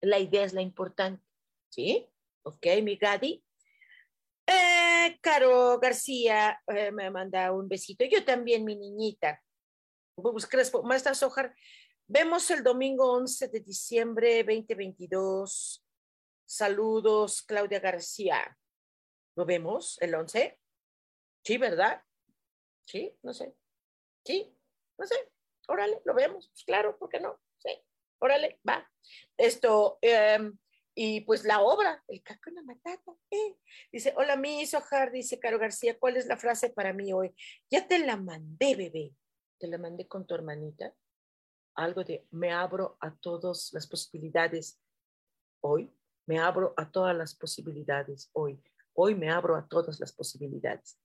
[0.00, 1.22] la idea es la importante.
[1.68, 2.08] ¿Sí?
[2.42, 3.44] Ok, mi Gadi.
[4.46, 8.04] Eh, Caro García eh, me manda un besito.
[8.04, 9.42] Yo también, mi niñita.
[10.48, 11.54] Crespo, Maestra Sojar,
[12.06, 15.84] vemos el domingo 11 de diciembre 2022.
[16.44, 18.58] Saludos, Claudia García.
[19.36, 20.58] ¿Lo vemos el 11?
[21.44, 22.02] Sí, ¿verdad?
[22.90, 23.54] Sí, no sé.
[24.24, 24.52] ¿Sí?
[24.98, 25.14] No sé,
[25.68, 27.40] órale, lo vemos, pues claro, ¿por qué no?
[27.58, 27.70] Sí,
[28.18, 28.90] órale, va.
[29.36, 30.58] Esto, em,
[30.94, 33.12] y pues la obra, el caco en la matata.
[33.30, 33.56] Eh.
[33.92, 37.32] Dice, hola, mi Sojar, dice Caro García, ¿cuál es la frase para mí hoy?
[37.70, 39.14] Ya te la mandé, bebé.
[39.58, 40.92] Te la mandé con tu hermanita.
[41.76, 44.80] Algo de, me abro a todas las posibilidades
[45.60, 45.94] hoy.
[46.26, 48.60] Me abro a todas las posibilidades hoy.
[48.94, 50.98] Hoy me abro a todas las posibilidades.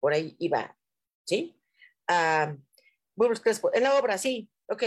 [0.00, 0.76] Por ahí iba,
[1.24, 1.58] ¿sí?
[2.08, 2.54] Ah,
[3.74, 4.82] en la obra, sí, ok.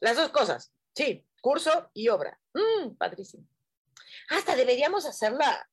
[0.00, 2.40] Las dos cosas, sí, curso y obra.
[2.52, 3.46] Mm, padrísimo.
[4.30, 5.68] Hasta deberíamos hacerla,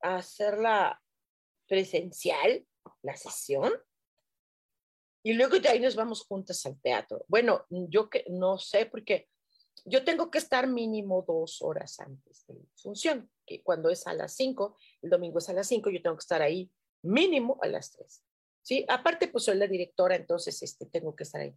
[0.00, 1.00] hacerla
[1.66, 2.66] presencial,
[3.02, 3.72] la sesión,
[5.22, 7.24] y luego de ahí nos vamos juntas al teatro.
[7.28, 9.28] Bueno, yo que no sé, porque
[9.84, 14.14] yo tengo que estar mínimo dos horas antes de la función, que cuando es a
[14.14, 16.70] las cinco, el domingo es a las cinco, yo tengo que estar ahí
[17.08, 18.22] mínimo a las tres.
[18.62, 18.84] ¿sí?
[18.88, 21.54] Aparte, pues soy la directora, entonces este, tengo que estar ahí.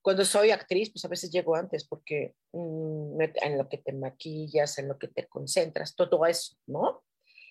[0.00, 4.78] Cuando soy actriz, pues a veces llego antes porque mm, en lo que te maquillas,
[4.78, 7.04] en lo que te concentras, todo eso, ¿no?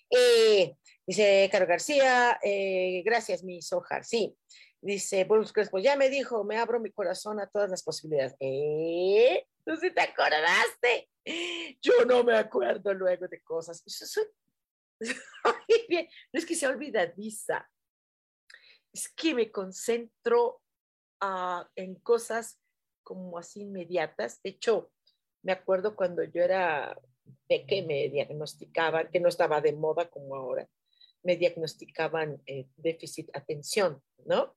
[0.09, 4.03] Eh, dice Caro García, eh, gracias, mi Sojar.
[4.03, 4.35] Sí,
[4.81, 8.35] dice Bruce Crespo, ya me dijo, me abro mi corazón a todas las posibilidades.
[8.39, 9.45] ¿Eh?
[9.65, 11.09] ¿Tú sí te acordaste?
[11.81, 13.83] Yo no me acuerdo luego de cosas.
[15.69, 17.69] No es que sea olvidadiza
[18.93, 20.61] es que me concentro
[21.19, 22.61] ah, en cosas
[23.01, 24.41] como así inmediatas.
[24.43, 24.91] De hecho,
[25.41, 26.97] me acuerdo cuando yo era
[27.47, 30.69] peque, me diagnosticaban, que no estaba de moda como ahora,
[31.23, 34.55] me diagnosticaban eh, déficit atención, ¿no?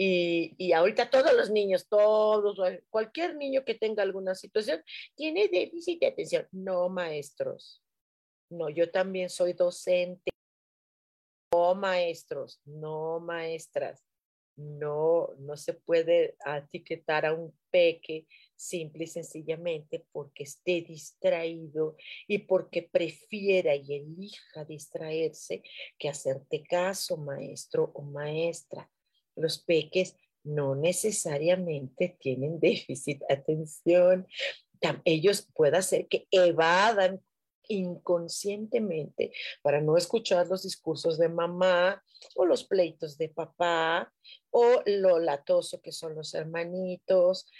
[0.00, 2.56] Y, y, ahorita todos los niños, todos,
[2.88, 4.80] cualquier niño que tenga alguna situación,
[5.16, 6.46] tiene déficit de atención.
[6.52, 7.82] No, maestros.
[8.50, 10.30] No, yo también soy docente
[11.52, 14.04] no maestros, no maestras,
[14.56, 22.38] no, no se puede etiquetar a un peque simple y sencillamente porque esté distraído y
[22.38, 25.62] porque prefiera y elija distraerse
[25.96, 28.90] que hacerte caso, maestro o maestra.
[29.36, 34.26] Los peques no necesariamente tienen déficit atención.
[35.04, 37.20] Ellos pueden ser que evadan
[37.68, 42.02] inconscientemente para no escuchar los discursos de mamá
[42.34, 44.12] o los pleitos de papá
[44.50, 47.50] o lo latoso que son los hermanitos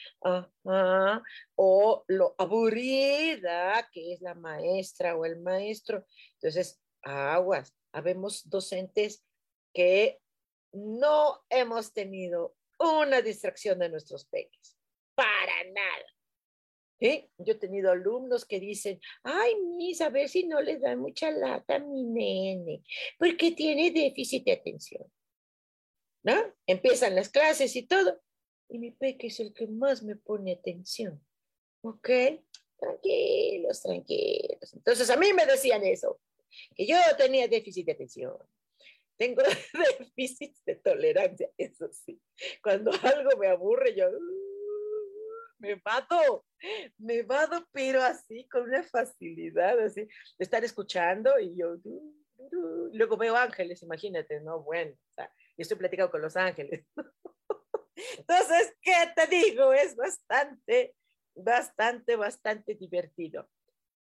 [1.55, 6.05] o lo aburrida que es la maestra o el maestro.
[6.35, 9.25] Entonces, aguas, habemos docentes
[9.73, 10.21] que
[10.73, 14.77] no hemos tenido una distracción de nuestros peques,
[15.15, 16.05] para nada.
[17.01, 21.31] Yo he tenido alumnos que dicen, ay, mis, a ver si no les da mucha
[21.31, 22.83] lata a mi nene,
[23.19, 25.05] porque tiene déficit de atención.
[26.25, 26.35] ¿No?
[26.67, 28.21] Empiezan las clases y todo,
[28.69, 31.25] y mi peque es el que más me pone atención.
[31.83, 32.11] ¿Ok?
[32.77, 34.75] Tranquilos, tranquilos.
[34.75, 36.21] Entonces a mí me decían eso,
[36.75, 38.37] que yo tenía déficit de atención.
[39.17, 39.43] Tengo
[40.09, 42.21] déficit de tolerancia, eso sí.
[42.63, 44.11] Cuando algo me aburre, yo
[45.59, 46.45] me mato,
[46.99, 51.77] me mato, pero así, con una facilidad, así, de estar escuchando y yo,
[52.93, 54.63] luego veo ángeles, imagínate, ¿no?
[54.63, 56.87] Bueno, o sea, yo estoy platicando con los ángeles.
[58.19, 59.73] Entonces, ¿qué te digo?
[59.73, 60.95] Es bastante,
[61.35, 63.49] bastante, bastante divertido.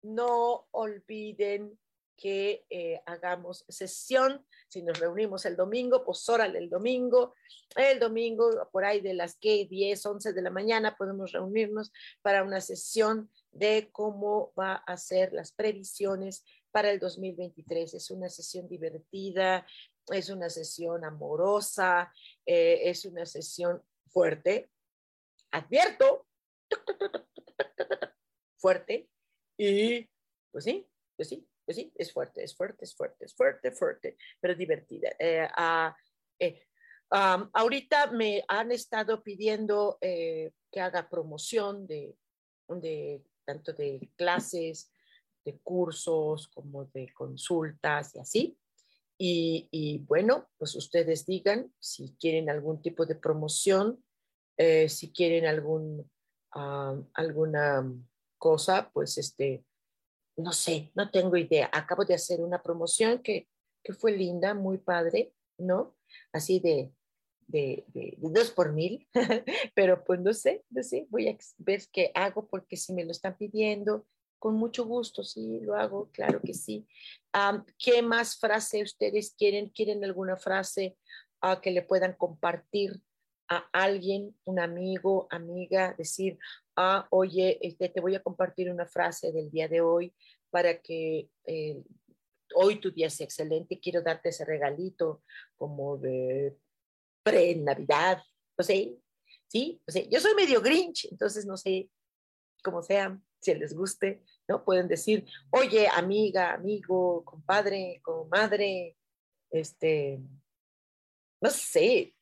[0.03, 1.79] No olviden
[2.19, 4.45] que eh, hagamos sesión.
[4.69, 7.35] Si nos reunimos el domingo, pues órale el domingo.
[7.77, 12.43] El domingo, por ahí de las que 10, 11 de la mañana, podemos reunirnos para
[12.43, 17.95] una sesión de cómo va a ser las previsiones para el 2023.
[17.95, 19.67] Es una sesión divertida,
[20.13, 22.13] es una sesión amorosa,
[22.45, 24.71] eh, es una sesión fuerte.
[25.53, 26.27] Advierto,
[28.59, 29.09] fuerte.
[29.57, 30.09] Y
[30.51, 34.17] pues sí, pues sí, pues sí, es fuerte, es fuerte, es fuerte, es fuerte, fuerte,
[34.41, 35.11] pero divertida.
[35.19, 35.95] Eh, ah,
[36.39, 36.63] eh,
[37.11, 42.17] ahorita me han estado pidiendo eh, que haga promoción de,
[42.69, 44.91] de tanto de clases,
[45.45, 48.59] de cursos, como de consultas y así.
[49.19, 54.03] Y, y, bueno, pues ustedes digan si quieren algún tipo de promoción,
[54.57, 56.11] si quieren algún,
[56.51, 57.87] alguna
[58.39, 59.67] cosa, pues este,
[60.39, 61.69] no sé, no tengo idea.
[61.73, 63.49] Acabo de hacer una promoción que,
[63.83, 65.97] que fue linda, muy padre, ¿no?
[66.33, 66.93] Así de,
[67.47, 69.09] de, de, dos por mil,
[69.75, 73.11] pero pues no sé, no sé, voy a ver qué hago porque si me lo
[73.11, 74.07] están pidiendo,
[74.39, 76.87] con mucho gusto, sí, lo hago, claro que sí.
[77.77, 79.69] ¿Qué más frase ustedes quieren?
[79.71, 80.97] ¿Quieren alguna frase
[81.41, 83.01] a que le puedan compartir
[83.49, 86.39] a alguien, un amigo, amiga, decir,
[86.77, 90.15] ah, oye, este, te voy a compartir una frase del día de hoy
[90.51, 91.83] para que eh,
[92.55, 93.81] hoy tu día sea excelente.
[93.81, 95.23] Quiero darte ese regalito
[95.57, 96.57] como de
[97.23, 98.23] pre-Navidad,
[98.57, 98.97] no sé,
[99.49, 99.81] ¿sí?
[99.87, 101.91] O sea, yo soy medio grinch, entonces no sé
[102.63, 104.65] cómo sea, si les guste, ¿no?
[104.65, 108.97] Pueden decir, oye, amiga, amigo, compadre, comadre,
[109.51, 110.21] este,
[111.41, 112.15] no sé,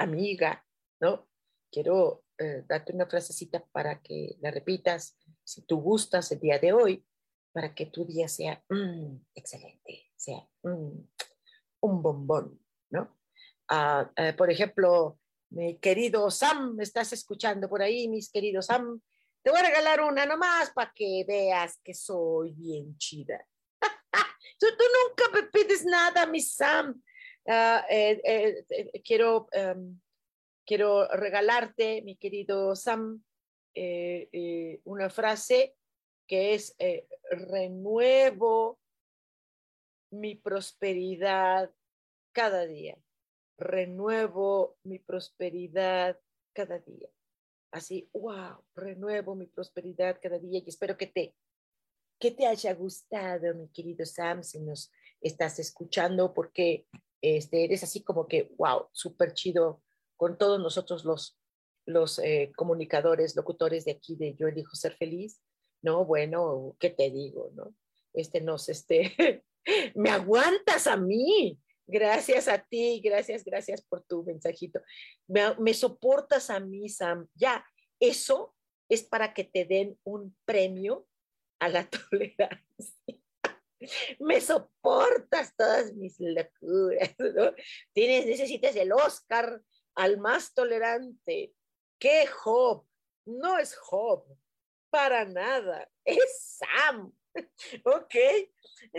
[0.00, 0.64] amiga,
[1.00, 1.28] ¿no?
[1.70, 6.72] Quiero eh, darte una frasecita para que la repitas si tú gustas el día de
[6.72, 7.04] hoy,
[7.52, 10.98] para que tu día sea mm, excelente, sea mm,
[11.80, 13.18] un bombón, ¿no?
[13.68, 15.18] Ah, eh, por ejemplo,
[15.50, 19.00] mi querido Sam, ¿me estás escuchando por ahí, mis queridos Sam?
[19.42, 23.44] Te voy a regalar una nomás para que veas que soy bien chida.
[24.60, 27.00] tú, nunca me pides nada, mi Sam.
[27.52, 28.20] Ah, eh,
[28.68, 30.00] eh, quiero, em,
[30.64, 33.24] quiero regalarte, mi querido Sam,
[33.74, 35.74] eh, una frase
[36.28, 36.76] que es
[37.30, 38.78] renuevo
[40.12, 41.72] mi prosperidad
[42.32, 42.96] cada día.
[43.58, 46.20] Renuevo mi prosperidad
[46.52, 47.08] cada día
[47.72, 51.34] así, wow, renuevo mi prosperidad cada día y espero que te,
[52.18, 54.90] que te haya gustado, mi querido Sam, si nos
[55.20, 56.86] estás escuchando, porque
[57.22, 59.82] este, eres así como que, wow, súper chido
[60.16, 61.38] con todos nosotros los,
[61.86, 65.40] los eh, comunicadores, locutores de aquí de Yo elijo ser feliz,
[65.82, 66.04] ¿no?
[66.04, 67.74] Bueno, ¿qué te digo, no?
[68.12, 69.44] Este nos, este,
[69.94, 71.58] me aguantas a mí,
[71.90, 74.80] Gracias a ti, gracias, gracias por tu mensajito.
[75.26, 77.26] Me, soportas a mí, Sam.
[77.34, 77.64] Ya,
[77.98, 78.54] eso
[78.88, 81.08] es para que te den un premio
[81.58, 83.19] a la tolerancia.
[84.18, 87.54] Me soportas todas mis locuras, ¿no?
[87.92, 89.62] Tienes, necesitas el Oscar
[89.94, 91.52] al más tolerante.
[91.98, 92.86] ¿Qué Job?
[93.26, 94.24] No es Job,
[94.90, 97.12] para nada, es Sam.
[97.84, 98.14] Ok,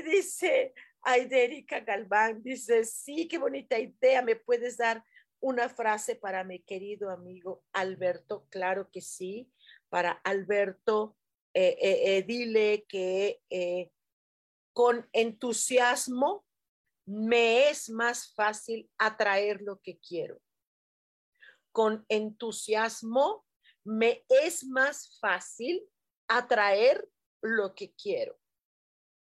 [0.06, 5.04] dice, Aidérica Galván dice, sí, qué bonita idea, ¿me puedes dar
[5.42, 8.48] una frase para mi querido amigo Alberto?
[8.50, 9.52] Claro que sí,
[9.90, 11.18] para Alberto,
[11.54, 13.42] eh, eh, eh, dile que
[14.74, 16.46] con entusiasmo
[17.06, 20.42] me es más fácil atraer lo que quiero.
[21.72, 23.46] Con entusiasmo
[23.84, 25.84] me es más fácil
[26.28, 27.10] atraer
[27.42, 28.42] lo que quiero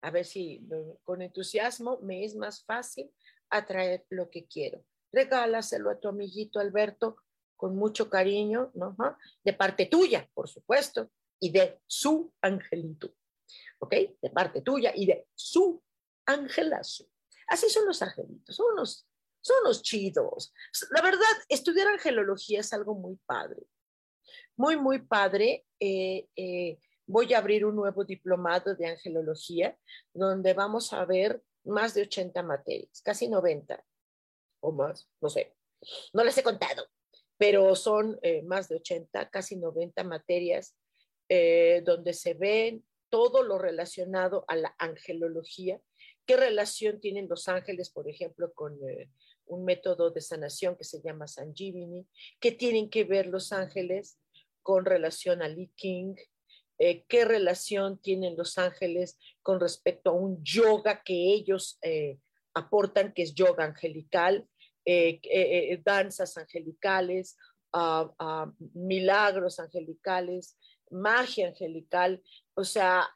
[0.02, 0.60] a ver si
[1.04, 3.10] con entusiasmo me es más fácil
[3.48, 4.84] atraer lo que quiero.
[5.12, 7.16] Regálaselo a tu amiguito Alberto
[7.56, 8.96] con mucho cariño, ¿no?
[9.44, 13.14] De parte tuya, por supuesto, y de su angelito.
[13.78, 13.94] ¿Ok?
[14.20, 15.82] De parte tuya y de su
[16.26, 17.06] angelazo.
[17.48, 19.06] Así son los angelitos, son los,
[19.40, 20.52] son los chidos.
[20.90, 23.62] La verdad, estudiar angelología es algo muy padre.
[24.56, 25.66] Muy, muy padre.
[25.80, 29.76] Eh, eh, voy a abrir un nuevo diplomado de angelología
[30.14, 33.84] donde vamos a ver más de 80 materias, casi 90
[34.60, 35.54] o más, no sé,
[36.12, 36.86] no les he contado,
[37.36, 40.76] pero son eh, más de 80, casi 90 materias
[41.28, 45.78] eh, donde se ven todo lo relacionado a la angelología,
[46.24, 49.10] qué relación tienen los ángeles, por ejemplo, con eh,
[49.44, 52.08] un método de sanación que se llama Sanjivini,
[52.40, 54.18] qué tienen que ver los ángeles
[54.62, 56.14] con relación a Lee King,
[56.78, 62.18] eh, qué relación tienen los ángeles con respecto a un yoga que ellos eh,
[62.54, 64.48] aportan, que es yoga angelical,
[65.84, 67.36] danzas angelicales,
[67.74, 70.56] ah, milagros angelicales,
[70.92, 72.22] magia angelical,
[72.54, 73.08] o sea,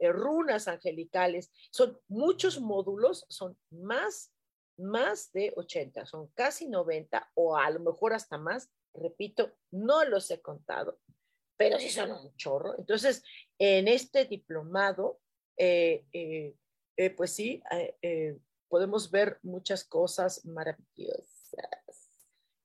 [0.00, 1.50] runas angelicales.
[1.70, 4.32] Son muchos módulos, son más,
[4.78, 8.70] más de 80, son casi 90 o a lo mejor hasta más.
[8.94, 11.00] Repito, no los he contado
[11.56, 12.78] pero sí son un chorro.
[12.78, 13.22] Entonces,
[13.58, 15.20] en este diplomado,
[15.56, 16.54] eh, eh,
[16.96, 17.62] eh, pues sí,
[18.68, 21.24] podemos ver muchas cosas maravillosas.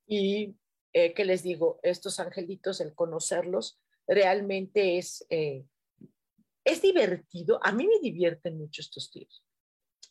[0.06, 0.56] Y,
[0.92, 1.78] ¿qué les digo?
[1.82, 3.79] Estos angelitos, el conocerlos,
[4.10, 7.60] realmente es, es divertido.
[7.62, 9.44] A mí me divierten mucho estos tíos.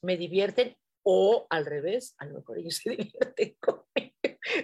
[0.01, 3.57] Me divierten o al revés, a lo mejor ellos se divierten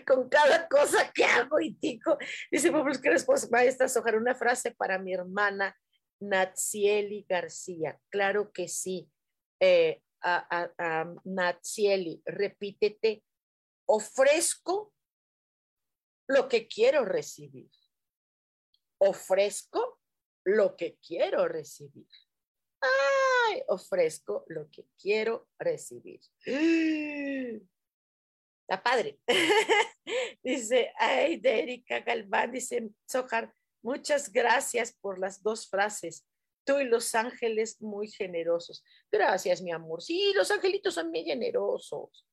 [0.05, 2.17] con cada cosa que hago y tico.
[2.51, 4.15] Dice, pues, ¿qué respuesta, maestra Sojar?
[4.15, 5.75] Una frase para mi hermana
[6.19, 7.99] Natsieli García.
[8.09, 9.09] Claro que sí.
[9.59, 13.23] Eh, a, Natsieli, repítete,
[13.87, 14.93] ofrezco
[16.27, 17.69] lo que quiero recibir.
[18.97, 19.99] Ofrezco
[20.45, 22.07] lo que quiero recibir.
[22.81, 26.19] Ay, ofrezco lo que quiero recibir.
[28.67, 29.19] Está padre.
[30.43, 36.25] dice, ay, de Galván, dice, Sojar, muchas gracias por las dos frases.
[36.65, 38.83] Tú y los ángeles muy generosos.
[39.11, 40.01] Gracias, mi amor.
[40.01, 42.25] Sí, los angelitos son muy generosos.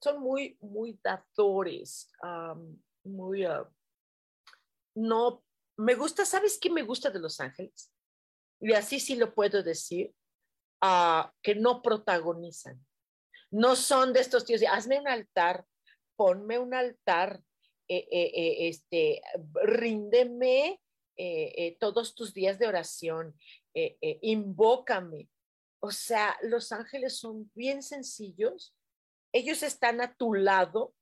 [0.00, 2.08] Son muy, muy dadores.
[3.02, 3.68] muy, ah,
[4.94, 5.44] no,
[5.80, 7.90] me gusta, ¿sabes qué me gusta de los ángeles?
[8.60, 10.14] Y así sí lo puedo decir,
[10.82, 12.84] ah, que no protagonizan.
[13.50, 15.64] No son de estos tíos de hazme un altar,
[16.16, 17.42] ponme un altar,
[17.88, 19.22] eh, eh, eh, este,
[19.64, 20.80] ríndeme
[21.78, 23.38] todos tus días de oración,
[24.22, 25.28] invócame.
[25.82, 28.74] O sea, los ángeles son bien sencillos,
[29.30, 30.94] ellos están a tu lado,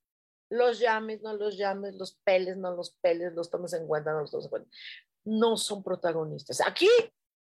[0.51, 4.21] los llames, no los llames, los peles, no los peles, los tomes en cuenta, no
[4.21, 4.71] los tomes en cuenta.
[5.25, 6.61] No son protagonistas.
[6.67, 6.89] Aquí,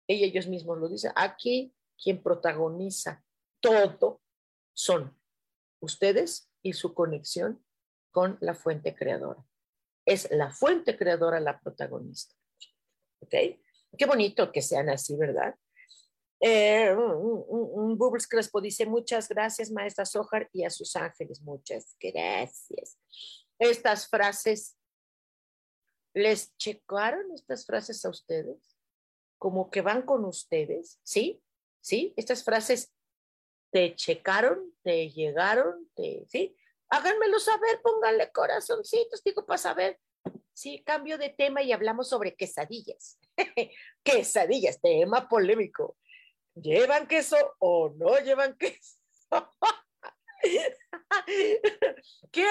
[0.06, 3.24] ellos mismos lo dicen, aquí quien protagoniza
[3.60, 4.20] todo
[4.72, 5.16] son
[5.80, 7.64] ustedes y su conexión
[8.10, 9.44] con la fuente creadora.
[10.04, 12.34] Es la fuente creadora la protagonista.
[13.20, 13.34] ¿Ok?
[13.96, 15.54] Qué bonito que sean así, ¿verdad?
[16.40, 22.98] Eh, Bubbles Crespo dice, muchas gracias, maestra Sojar, y a sus ángeles, muchas gracias.
[23.58, 24.76] Estas frases,
[26.14, 28.76] ¿les checaron estas frases a ustedes?
[29.38, 31.42] Como que van con ustedes, ¿sí?
[31.80, 32.14] ¿Sí?
[32.16, 32.92] Estas frases
[33.70, 36.56] te checaron, te llegaron, te, ¿sí?
[36.88, 40.00] háganmelo saber, pónganle corazoncitos, digo, para saber.
[40.52, 43.18] Sí, cambio de tema y hablamos sobre quesadillas.
[44.02, 45.96] quesadillas, tema polémico.
[46.62, 48.98] ¿Llevan queso o no llevan queso?
[52.32, 52.46] ¿Qué?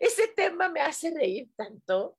[0.00, 2.18] Ese tema me hace reír tanto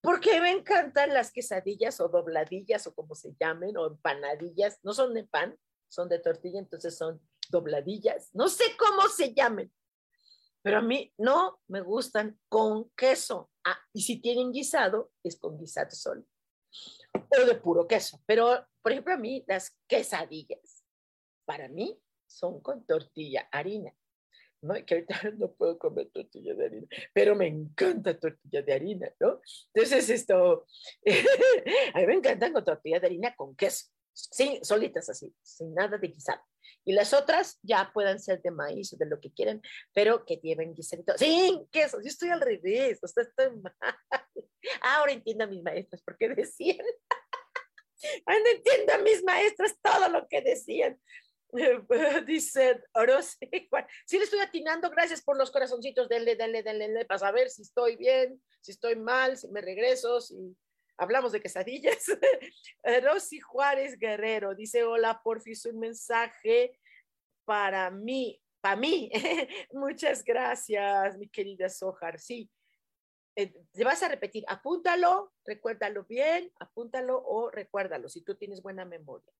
[0.00, 4.78] porque me encantan las quesadillas o dobladillas o como se llamen o empanadillas.
[4.82, 8.34] No son de pan, son de tortilla, entonces son dobladillas.
[8.34, 9.72] No sé cómo se llamen,
[10.62, 13.50] pero a mí no me gustan con queso.
[13.64, 16.24] Ah, y si tienen guisado, es con guisado solo.
[17.12, 18.20] O de puro queso.
[18.26, 20.84] Pero, por ejemplo, a mí las quesadillas,
[21.44, 23.94] para mí, son con tortilla, harina.
[24.60, 24.74] ¿no?
[24.84, 29.40] Que ahorita no puedo comer tortilla de harina, pero me encanta tortilla de harina, ¿no?
[29.72, 30.66] Entonces, esto,
[31.94, 35.96] a mí me encantan con tortilla de harina con queso, sí, solitas así, sin nada
[35.98, 36.42] de guisado.
[36.88, 39.60] Y las otras ya puedan ser de maíz o de lo que quieran,
[39.92, 41.12] pero que lleven guisadito.
[41.18, 43.74] Sí, queso, yo estoy al revés, o sea, estoy mal.
[44.80, 46.86] Ahora entiendo a mis maestras por qué decían.
[48.26, 50.98] Ahora entiendo a mis maestras todo lo que decían.
[52.26, 53.36] Dice Oros,
[54.06, 57.60] sí le estoy atinando, gracias por los corazoncitos, denle, denle, denle, denle, para saber si
[57.60, 60.56] estoy bien, si estoy mal, si me regreso, si
[60.98, 62.04] hablamos de quesadillas.
[63.02, 66.78] Rosy Juárez Guerrero dice, hola, porfis, un mensaje
[67.44, 69.10] para mí, para mí.
[69.72, 72.18] Muchas gracias, mi querida Sojar.
[72.18, 72.50] Sí,
[73.36, 78.84] eh, te vas a repetir, apúntalo, recuérdalo bien, apúntalo o recuérdalo si tú tienes buena
[78.84, 79.32] memoria.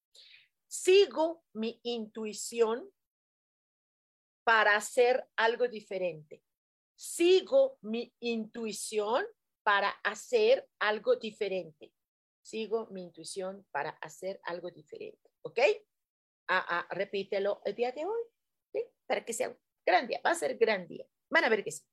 [0.69, 2.89] Sigo mi intuición
[4.45, 6.43] para hacer algo diferente.
[6.95, 9.27] Sigo mi intuición
[9.69, 11.93] para hacer algo diferente.
[12.41, 15.31] Sigo mi intuición para hacer algo diferente.
[15.43, 15.59] ¿Ok?
[16.49, 18.83] Ah, ah, repítelo el día de hoy.
[19.07, 20.23] Para que sea un gran día.
[20.25, 21.05] Va a ser gran día.
[21.29, 21.85] Van a ver que sí.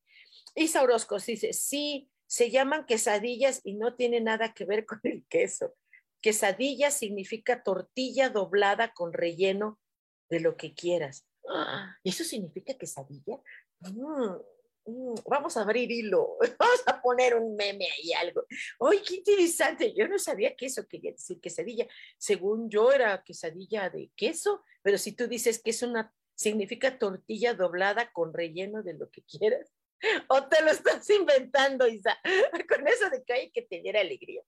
[0.55, 5.25] Isa Orozco dice, sí, se llaman quesadillas y no tiene nada que ver con el
[5.27, 5.75] queso.
[6.21, 9.81] Quesadilla significa tortilla doblada con relleno
[10.29, 11.27] de lo que quieras.
[11.49, 13.37] Ah, ¿Eso significa quesadilla?
[13.81, 14.37] Mm,
[14.85, 18.45] Mm, vamos a abrir hilo, vamos a poner un meme ahí, algo.
[18.79, 19.93] ¡Ay, qué interesante!
[19.95, 21.87] Yo no sabía que eso quería decir quesadilla.
[22.17, 27.55] Según yo era quesadilla de queso, pero si tú dices que es una, significa tortilla
[27.55, 29.73] doblada con relleno de lo que quieras,
[30.29, 32.19] o te lo estás inventando, Isa,
[32.69, 34.43] con eso de que hay que tener alegría.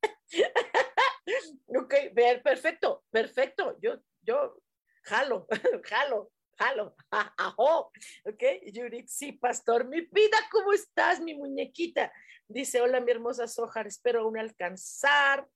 [1.67, 1.95] ok,
[2.43, 4.61] perfecto, perfecto, yo, yo
[5.03, 5.47] jalo,
[5.83, 6.95] jalo jalo,
[7.37, 7.91] ajo,
[8.25, 8.43] ok,
[8.73, 12.11] Yurik, sí, pastor, mi vida, ¿cómo estás, mi muñequita?
[12.47, 15.47] Dice, hola, mi hermosa Sojar, espero aún alcanzar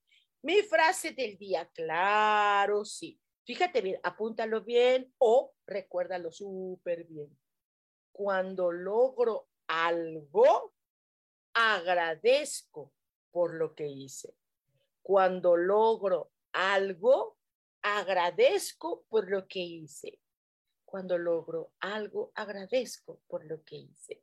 [0.43, 3.19] mi frase del día, claro, sí.
[3.45, 7.37] Fíjate bien, apúntalo bien o recuérdalo súper bien.
[8.11, 10.73] Cuando logro algo,
[11.53, 12.93] agradezco
[13.31, 14.35] por lo que hice.
[15.01, 17.37] Cuando logro algo,
[17.81, 20.20] agradezco por lo que hice
[20.91, 24.21] cuando logro algo, agradezco por lo que hice.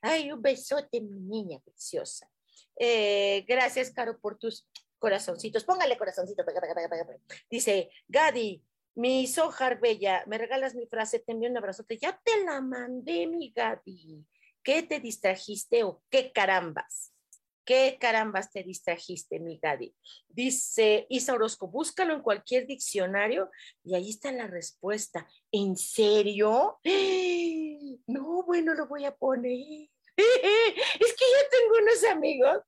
[0.00, 2.30] Ay, un besote, mi niña preciosa.
[2.76, 4.66] Eh, gracias, Caro, por tus
[4.98, 5.64] corazoncitos.
[5.64, 6.44] Póngale corazoncito.
[7.50, 11.98] Dice, Gadi, mi sojar bella, me regalas mi frase, te envío un abrazote.
[11.98, 14.24] Ya te la mandé, mi Gadi.
[14.62, 17.13] ¿Qué te distrajiste o qué carambas?
[17.64, 19.94] ¿Qué carambas te distrajiste, mi Gadi?
[20.28, 23.50] Dice Isa Orozco, búscalo en cualquier diccionario
[23.82, 25.26] y ahí está la respuesta.
[25.50, 26.78] ¿En serio?
[28.06, 29.88] No, bueno, lo voy a poner.
[30.16, 32.58] Es que yo tengo unos amigos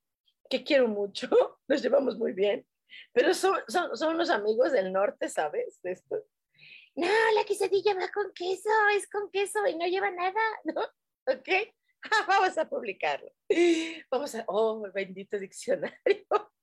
[0.48, 1.28] que quiero mucho,
[1.68, 2.66] nos llevamos muy bien,
[3.12, 5.78] pero son, son, son unos amigos del norte, ¿sabes?
[5.82, 6.24] Esto.
[6.94, 10.82] No, la quesadilla va con queso, es con queso y no lleva nada, ¿no?
[11.26, 11.48] ¿Ok?
[12.28, 13.30] Vamos a publicarlo.
[14.10, 16.26] Vamos a, oh, bendito diccionario.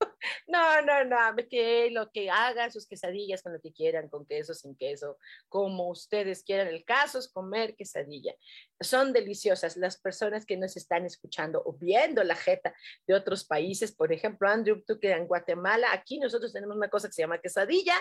[0.46, 4.54] No, no, no, que lo que hagan sus quesadillas con lo que quieran, con queso,
[4.54, 5.18] sin queso,
[5.48, 6.68] como ustedes quieran.
[6.68, 8.34] El caso es comer quesadilla.
[8.80, 12.74] Son deliciosas las personas que nos están escuchando o viendo la jeta
[13.06, 13.94] de otros países.
[13.94, 17.40] Por ejemplo, Andrew, tú que en Guatemala, aquí nosotros tenemos una cosa que se llama
[17.40, 17.94] quesadilla,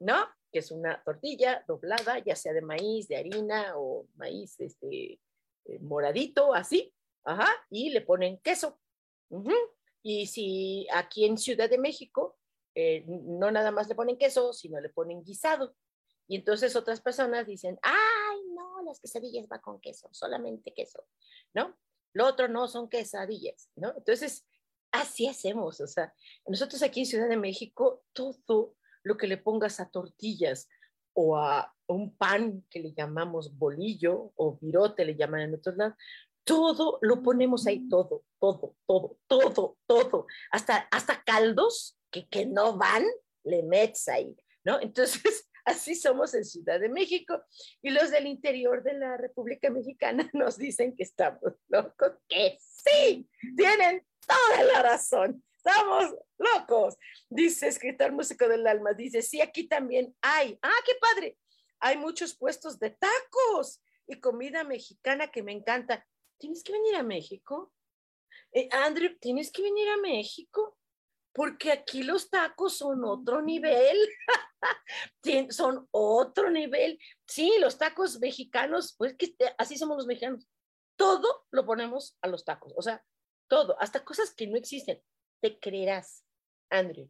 [0.00, 0.28] ¿no?
[0.52, 5.20] Que es una tortilla doblada, ya sea de maíz, de harina o maíz, este,
[5.68, 6.92] eh, moradito, así,
[7.24, 8.80] ajá, y le ponen queso.
[10.02, 12.38] Y si aquí en Ciudad de México
[12.74, 15.74] eh, no nada más le ponen queso, sino le ponen guisado.
[16.28, 21.04] Y entonces otras personas dicen, ay, no, las quesadillas va con queso, solamente queso,
[21.54, 21.76] ¿no?
[22.12, 23.92] Lo otro no son quesadillas, ¿no?
[23.96, 24.46] Entonces,
[24.92, 26.14] así hacemos, o sea,
[26.46, 30.68] nosotros aquí en Ciudad de México, todo lo que le pongas a tortillas
[31.14, 35.94] o a un pan que le llamamos bolillo o virote, le llaman en otros lados,
[36.44, 37.88] todo lo ponemos ahí, mm.
[37.88, 43.04] todo, todo, todo, todo, todo, hasta, hasta caldos que, que no van,
[43.44, 44.34] le metes ahí,
[44.64, 44.78] ¿no?
[44.80, 47.42] Entonces, así somos en Ciudad de México
[47.82, 53.28] y los del interior de la República Mexicana nos dicen que estamos locos, que sí,
[53.56, 56.96] tienen toda la razón, estamos locos,
[57.28, 61.38] dice escritor músico del alma, dice, sí, aquí también hay, ah, qué padre,
[61.80, 66.06] hay muchos puestos de tacos y comida mexicana que me encanta.
[66.38, 67.72] ¿Tienes que venir a México?
[68.52, 70.76] Eh, Andrew, ¿tienes que venir a México?
[71.32, 73.96] Porque aquí los tacos son otro nivel,
[75.50, 76.98] son otro nivel.
[77.26, 80.48] Sí, los tacos mexicanos, pues que así somos los mexicanos.
[80.96, 83.04] Todo lo ponemos a los tacos, o sea,
[83.48, 85.02] todo, hasta cosas que no existen.
[85.40, 86.24] Te creerás,
[86.70, 87.08] Andrew,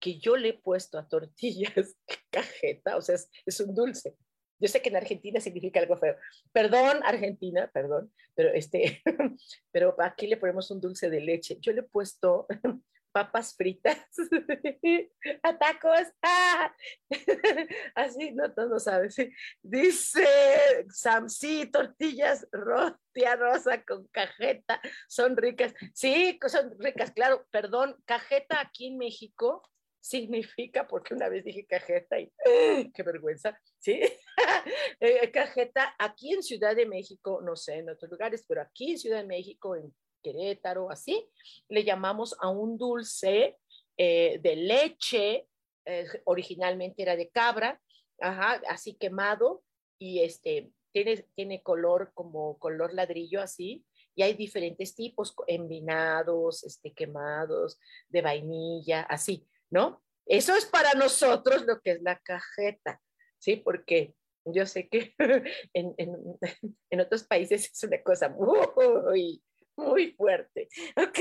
[0.00, 1.96] que yo le he puesto a tortillas
[2.30, 4.16] cajeta, o sea, es, un dulce.
[4.58, 6.16] Yo sé que en Argentina significa algo feo.
[6.52, 9.02] Perdón, Argentina, perdón, pero este,
[9.70, 11.58] pero aquí le ponemos un dulce de leche.
[11.60, 12.46] Yo le he puesto
[13.16, 13.96] papas fritas
[15.42, 16.06] a tacos.
[16.20, 16.70] ¡Ah!
[17.94, 19.16] Así, no, todo sabes.
[19.62, 20.26] Dice
[20.90, 25.72] Sam, sí, tortillas rostia rosa con cajeta, son ricas.
[25.94, 29.62] Sí, son ricas, claro, perdón, cajeta aquí en México
[29.98, 32.30] significa, porque una vez dije cajeta y
[32.92, 34.00] qué vergüenza, ¿sí?
[35.00, 38.98] Eh, cajeta, aquí en Ciudad de México, no sé, en otros lugares, pero aquí en
[38.98, 39.94] Ciudad de México, en
[40.32, 41.28] Querétaro, así,
[41.68, 43.58] le llamamos a un dulce
[43.96, 45.46] eh, de leche,
[45.84, 47.80] eh, originalmente era de cabra,
[48.20, 49.62] ajá, así quemado,
[49.98, 56.92] y este, tiene, tiene color como color ladrillo así, y hay diferentes tipos, envinados, este,
[56.92, 59.46] quemados, de vainilla, así.
[59.70, 60.02] ¿no?
[60.26, 63.00] Eso es para nosotros lo que es la cajeta,
[63.38, 63.56] ¿sí?
[63.56, 64.14] Porque
[64.44, 65.14] yo sé que
[65.72, 69.42] en, en, otros países es una cosa muy,
[69.76, 70.68] muy fuerte.
[70.96, 71.18] Ok,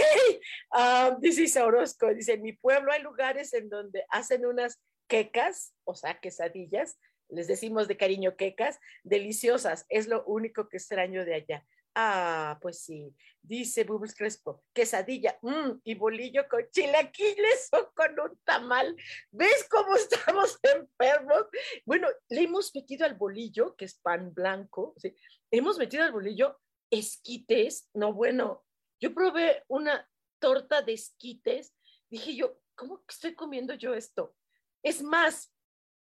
[0.77, 5.95] um, dice Orozco, dice, en mi pueblo hay lugares en donde hacen unas quecas, o
[5.95, 6.97] sea, quesadillas,
[7.29, 11.65] les decimos de cariño quecas, deliciosas, es lo único que extraño de allá.
[11.97, 18.37] Ah, pues sí, dice Bubbles Crespo, quesadilla mm, y bolillo con chilaquiles o con un
[18.43, 18.95] tamal.
[19.31, 21.45] ¿Ves cómo estamos enfermos?
[21.85, 25.15] Bueno, le hemos metido al bolillo, que es pan blanco, ¿sí?
[25.51, 26.59] hemos metido al bolillo
[26.89, 27.89] esquites.
[27.93, 28.65] No, bueno,
[28.99, 30.09] yo probé una
[30.39, 31.73] torta de esquites,
[32.09, 34.35] dije yo, ¿cómo estoy comiendo yo esto?
[34.83, 35.53] Es más,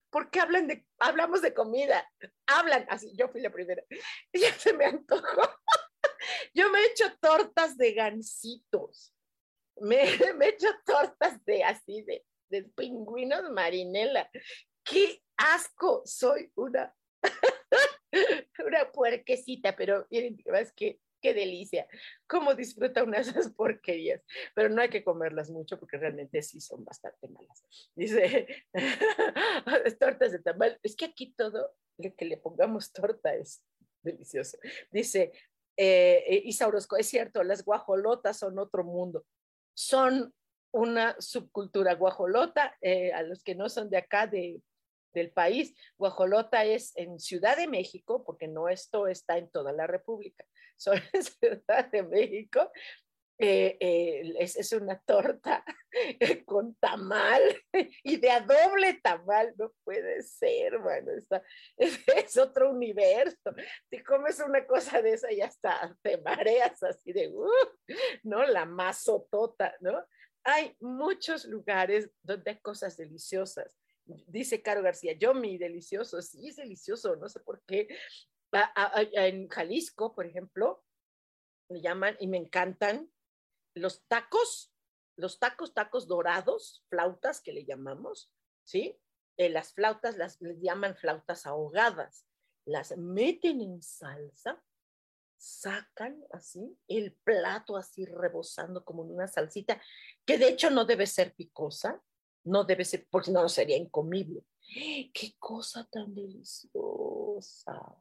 [0.09, 2.09] ¿por qué hablan de, hablamos de comida?
[2.47, 3.83] Hablan, así, yo fui la primera.
[4.33, 5.41] Ya se me antojó.
[6.53, 9.13] Yo me he hecho tortas de gansitos.
[9.77, 10.03] Me,
[10.35, 14.29] me he hecho tortas de así, de, de pingüinos marinela.
[14.83, 16.03] ¡Qué asco!
[16.05, 16.93] Soy una,
[18.65, 21.87] una puerquecita, pero miren, es que qué delicia,
[22.27, 24.23] cómo disfruta una de esas porquerías,
[24.55, 27.63] pero no hay que comerlas mucho porque realmente sí son bastante malas.
[27.95, 28.47] Dice,
[29.99, 33.63] tortas de tamal, es que aquí todo lo que le pongamos torta es
[34.01, 34.57] delicioso.
[34.89, 35.31] Dice,
[35.77, 39.25] eh, Isa Orozco, es cierto, las guajolotas son otro mundo,
[39.75, 40.33] son
[40.73, 44.61] una subcultura guajolota, eh, a los que no son de acá, de
[45.13, 45.73] del país.
[45.97, 50.45] Guajolota es en Ciudad de México, porque no esto está en toda la República,
[50.77, 52.71] solo en Ciudad de México.
[53.43, 55.65] Eh, eh, es, una torta
[56.45, 57.41] con tamal
[58.03, 61.41] y de a doble tamal, no puede ser, bueno, está,
[61.75, 63.51] es, otro universo.
[63.89, 67.49] Te comes una cosa de esa y hasta te mareas así de, uh,
[68.21, 68.45] ¿no?
[68.45, 70.05] La mazotota, ¿no?
[70.43, 76.55] Hay muchos lugares donde hay cosas deliciosas dice Caro García, yo mi delicioso, sí es
[76.55, 77.87] delicioso, no sé por qué.
[79.13, 80.83] en Jalisco, por ejemplo,
[81.69, 83.11] me llaman y me encantan
[83.73, 84.73] los tacos,
[85.15, 88.31] los tacos, tacos dorados, flautas que le llamamos,
[88.63, 88.99] ¿sí?
[89.37, 92.27] Eh, las flautas las les llaman flautas ahogadas,
[92.65, 94.61] las meten en salsa,
[95.37, 99.81] sacan así el plato así rebosando como en una salsita,
[100.25, 102.03] que de hecho no debe ser picosa,
[102.43, 104.43] no debe ser, porque no sería incomible.
[105.13, 107.97] ¡Qué cosa tan deliciosa!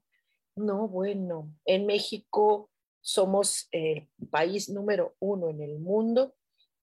[0.56, 2.70] No, bueno, en México
[3.00, 6.34] somos el país número uno en el mundo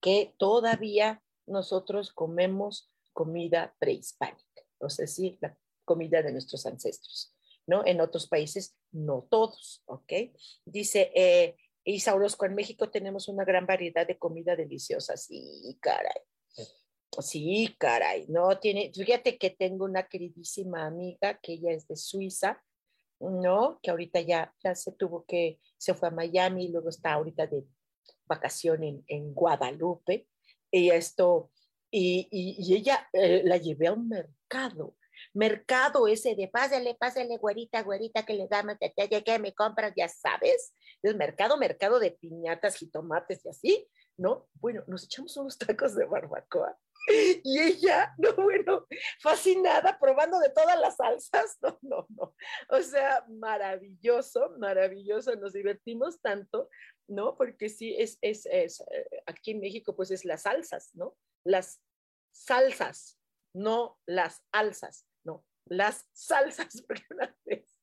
[0.02, 7.34] que todavía nosotros comemos comida prehispánica, o sea, sí, la comida de nuestros ancestros,
[7.66, 7.86] ¿no?
[7.86, 10.14] En otros países, no todos, ¿ok?
[10.66, 16.22] Dice eh, Isa Orozco, en México tenemos una gran variedad de comida deliciosa, sí, caray.
[17.20, 22.62] Sí, caray, no tiene, fíjate que tengo una queridísima amiga que ella es de Suiza,
[23.20, 23.80] ¿no?
[23.82, 27.48] Que ahorita ya, ya se tuvo que, se fue a Miami y luego está ahorita
[27.48, 27.66] de
[28.26, 30.28] vacación en, en Guadalupe.
[30.70, 31.52] Y esto,
[31.90, 34.96] y, y, ella eh, la llevé a un mercado,
[35.34, 39.94] mercado ese de pásale, pásale, güerita, güerita, que le damos, te, te, que me compras,
[39.96, 40.76] ya sabes.
[41.02, 43.88] Es mercado, mercado de piñatas, jitomates y así,
[44.18, 44.48] ¿no?
[44.56, 46.78] Bueno, nos echamos unos tacos de barbacoa
[47.44, 48.86] y ella, no, bueno,
[49.20, 52.36] fascinada, probando de todas las salsas, no, no, no.
[52.70, 56.70] O sea, maravilloso, maravilloso, nos divertimos tanto,
[57.08, 57.36] ¿no?
[57.38, 61.18] Porque sí, es, es, es, eh, aquí en México, pues es las salsas, ¿no?
[61.46, 61.82] Las
[62.34, 63.20] salsas,
[63.54, 67.78] no las alzas, no, las salsas, porque una vez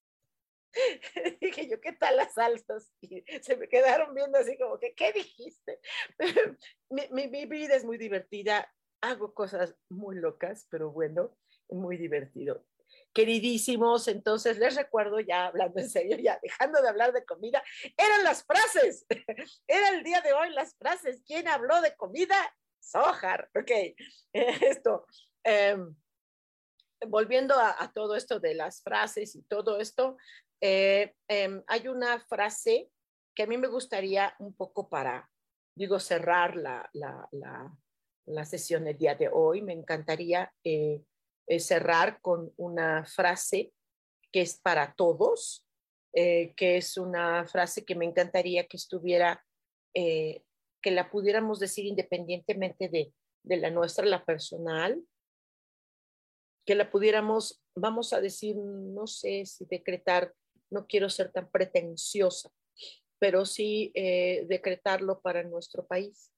[1.41, 2.93] dije yo, ¿qué tal las salsas?
[3.01, 5.81] Y se me quedaron viendo así como que, ¿qué dijiste?
[6.91, 8.71] mi, mi, mi, vida es muy divertida,
[9.05, 11.37] hago cosas muy locas, pero bueno,
[11.69, 12.65] muy divertido.
[13.13, 17.63] Queridísimos, entonces les recuerdo, ya hablando en serio, ya dejando de hablar de comida,
[17.97, 19.07] eran las frases,
[19.69, 21.23] era el día de hoy las frases.
[21.27, 22.37] ¿Quién habló de comida?
[22.81, 23.71] Sojar, ok,
[24.33, 25.07] esto.
[25.45, 25.95] Em,
[27.07, 30.17] volviendo a, todo esto de las frases y todo esto,
[30.61, 32.91] eh, em, hay una frase
[33.35, 35.31] que a mí me gustaría un poco para,
[35.75, 37.77] digo, cerrar la, la, la
[38.45, 39.63] sesión del día de hoy.
[39.63, 41.03] Me encantaría eh,
[41.47, 43.73] eh, cerrar con una frase
[44.33, 45.67] que es para todos,
[46.13, 49.45] eh, que es una frase que me encantaría que estuviera,
[49.95, 53.13] que la pudiéramos decir independientemente de,
[53.45, 55.01] de la nuestra, la personal,
[56.67, 60.35] que la pudiéramos, vamos a decir, no sé si decretar,
[60.71, 62.51] no quiero ser tan pretenciosa,
[63.21, 66.34] pero sí decretarlo para nuestro país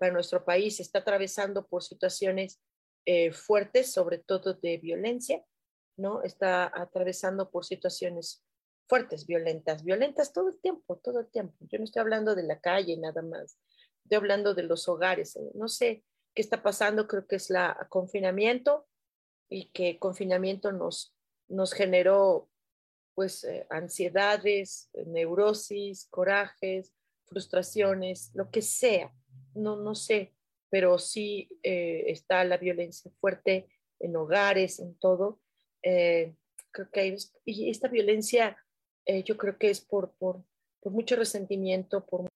[0.00, 2.58] para nuestro país está atravesando por situaciones
[3.04, 5.44] eh, fuertes, sobre todo de violencia,
[5.98, 6.22] ¿no?
[6.22, 8.42] Está atravesando por situaciones
[8.88, 11.54] fuertes, violentas, violentas todo el tiempo, todo el tiempo.
[11.60, 13.58] Yo no estoy hablando de la calle nada más,
[14.04, 15.36] estoy hablando de los hogares.
[15.36, 16.02] Eh, no sé
[16.34, 18.88] qué está pasando, creo que es la confinamiento
[19.50, 21.14] y que confinamiento nos,
[21.46, 22.48] nos generó
[23.14, 26.90] pues eh, ansiedades, neurosis, corajes,
[27.26, 29.12] frustraciones, lo que sea
[29.54, 30.34] no, no sé,
[30.70, 35.40] pero sí eh, está la violencia fuerte en hogares, en todo.
[35.82, 36.34] Eh,
[36.70, 38.56] creo que hay, y esta violencia
[39.06, 40.44] eh, yo creo que es por, por,
[40.80, 42.28] por mucho resentimiento, por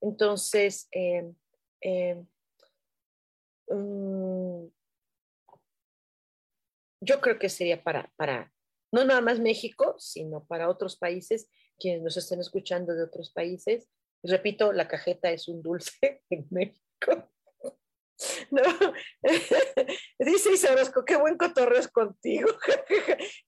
[0.00, 0.88] entonces
[3.68, 4.66] mm,
[7.00, 8.52] yo creo que sería para, para
[8.92, 13.88] no nada más México, sino para otros países, quienes nos estén escuchando de otros países,
[14.22, 17.28] Repito, la cajeta es un dulce en México.
[18.50, 18.62] No.
[20.18, 22.48] Dice Isarosco, qué buen cotorreo es contigo.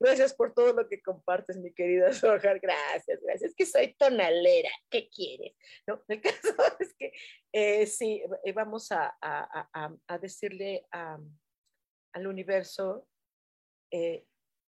[0.00, 2.60] gracias por todo lo que compartes, mi querida Sojar.
[2.60, 3.50] Gracias, gracias.
[3.50, 4.70] Es que soy tonalera.
[4.90, 5.54] ¿Qué quieres?
[5.86, 7.12] No, el caso es que
[7.52, 9.14] eh, sí, eh, vamos a,
[10.20, 13.06] decirle al universo,
[13.92, 14.26] eh,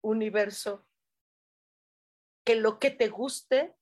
[0.02, 0.86] universo,
[2.46, 3.76] que lo que te guste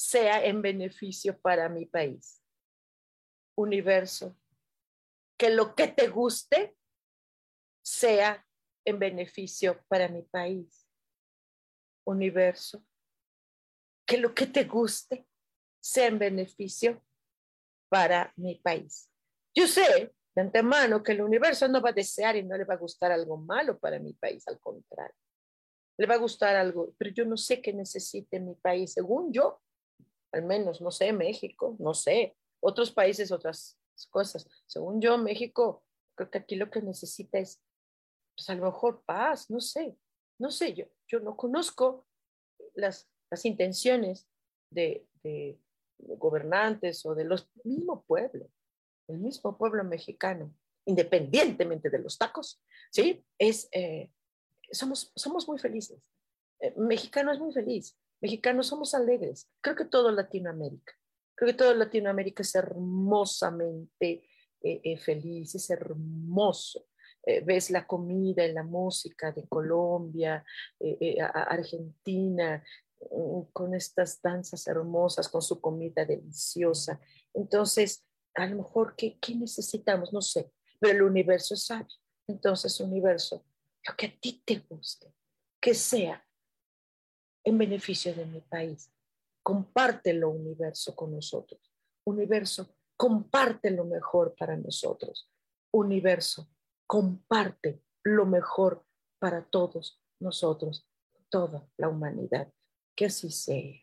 [0.00, 2.42] sea en beneficio para mi país.
[3.54, 4.34] Universo,
[5.38, 6.74] que lo que te guste
[7.82, 8.46] sea
[8.86, 10.88] en beneficio para mi país.
[12.06, 12.82] Universo,
[14.06, 15.26] que lo que te guste
[15.80, 17.04] sea en beneficio
[17.90, 19.10] para mi país.
[19.54, 22.72] Yo sé de antemano que el universo no va a desear y no le va
[22.72, 25.16] a gustar algo malo para mi país, al contrario.
[25.98, 29.60] Le va a gustar algo, pero yo no sé qué necesite mi país, según yo,
[30.32, 33.78] al menos, no sé, México, no sé, otros países, otras
[34.10, 34.48] cosas.
[34.66, 37.62] Según yo, México, creo que aquí lo que necesita es,
[38.36, 39.96] pues a lo mejor paz, no sé,
[40.38, 42.06] no sé, yo, yo no conozco
[42.74, 44.28] las, las intenciones
[44.70, 45.58] de, de,
[45.98, 48.48] gobernantes o de los mismo pueblo,
[49.08, 50.54] el mismo pueblo mexicano,
[50.86, 53.22] independientemente de los tacos, ¿sí?
[53.38, 54.10] Es, eh,
[54.70, 56.00] somos, somos muy felices.
[56.60, 60.92] Eh, mexicano es muy feliz, mexicanos somos alegres, creo que todo Latinoamérica.
[61.34, 64.28] Creo que toda Latinoamérica es hermosamente
[64.62, 66.86] eh, eh, feliz, es hermoso.
[67.22, 70.44] Eh, ves la comida y la música de Colombia,
[71.32, 72.62] Argentina,
[73.10, 77.00] mm, con estas danzas hermosas, con su comida deliciosa.
[77.32, 78.04] Entonces,
[78.34, 80.12] a lo mejor, ¿qué, qué necesitamos?
[80.12, 81.96] No sé, pero el universo es sabio.
[82.26, 83.46] Entonces, universo,
[83.88, 85.14] lo que a ti te guste,
[85.58, 86.22] que sea
[87.44, 88.92] en beneficio de mi país,
[89.42, 91.60] comparte lo universo con nosotros.
[92.04, 95.30] Universo, comparte lo mejor para nosotros.
[95.72, 96.48] Universo,
[96.86, 98.84] comparte lo mejor
[99.18, 100.86] para todos nosotros,
[101.28, 102.52] toda la humanidad.
[102.96, 103.74] Que así sea.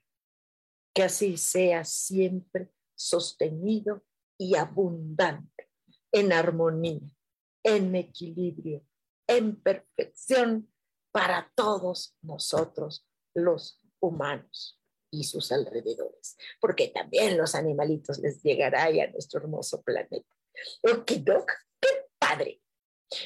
[0.94, 4.04] Que así sea siempre sostenido
[4.38, 5.70] y abundante,
[6.12, 7.10] en armonía,
[7.64, 8.86] en equilibrio,
[9.28, 10.72] en perfección
[11.12, 13.07] para todos nosotros
[13.38, 14.80] los humanos
[15.12, 20.28] y sus alrededores, porque también los animalitos les llegará a nuestro hermoso planeta.
[20.84, 21.88] Ok, Doc, qué
[22.20, 22.62] padre.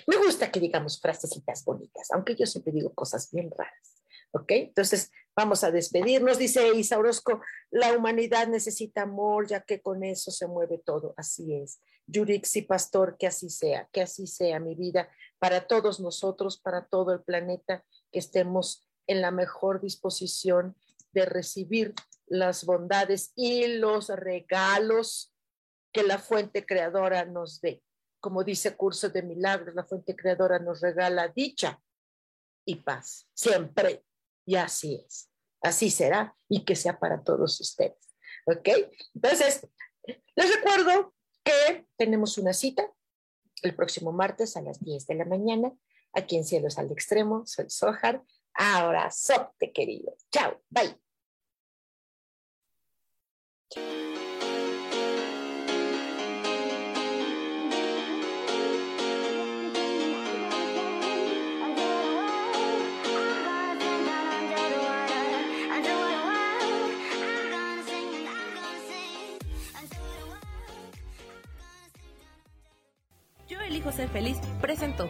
[0.06, 3.98] Me gusta que digamos frasecitas bonitas, aunque yo siempre digo cosas bien raras.
[4.34, 4.52] ¿Ok?
[4.52, 6.38] Entonces, vamos a despedirnos.
[6.38, 11.14] Dice Isa Orozco, la humanidad necesita amor, ya que con eso se mueve todo.
[11.18, 11.82] Así es.
[12.08, 17.14] Yurixi Pastor, que así sea, que así sea mi vida, para todos nosotros, para todo
[17.14, 20.76] el planeta, que estemos en la mejor disposición
[21.12, 21.94] de recibir
[22.28, 25.34] las bondades y los regalos
[25.92, 27.84] que la fuente creadora nos dé.
[28.22, 31.82] Como dice Curso de Milagros, la fuente creadora nos regala dicha
[32.66, 34.06] y paz, siempre.
[34.46, 35.30] Y así es.
[35.62, 38.16] Así será y que sea para todos ustedes.
[38.46, 38.70] ¿Ok?
[39.14, 39.68] Entonces,
[40.36, 42.90] les recuerdo que tenemos una cita
[43.62, 45.72] el próximo martes a las 10 de la mañana
[46.14, 47.46] aquí en Cielos al Extremo.
[47.46, 48.24] Soy Sohar.
[48.54, 50.16] Abrazote, querido.
[50.32, 50.62] Chao.
[50.70, 50.98] Bye.
[73.48, 75.10] Yo elijo ser feliz, presento.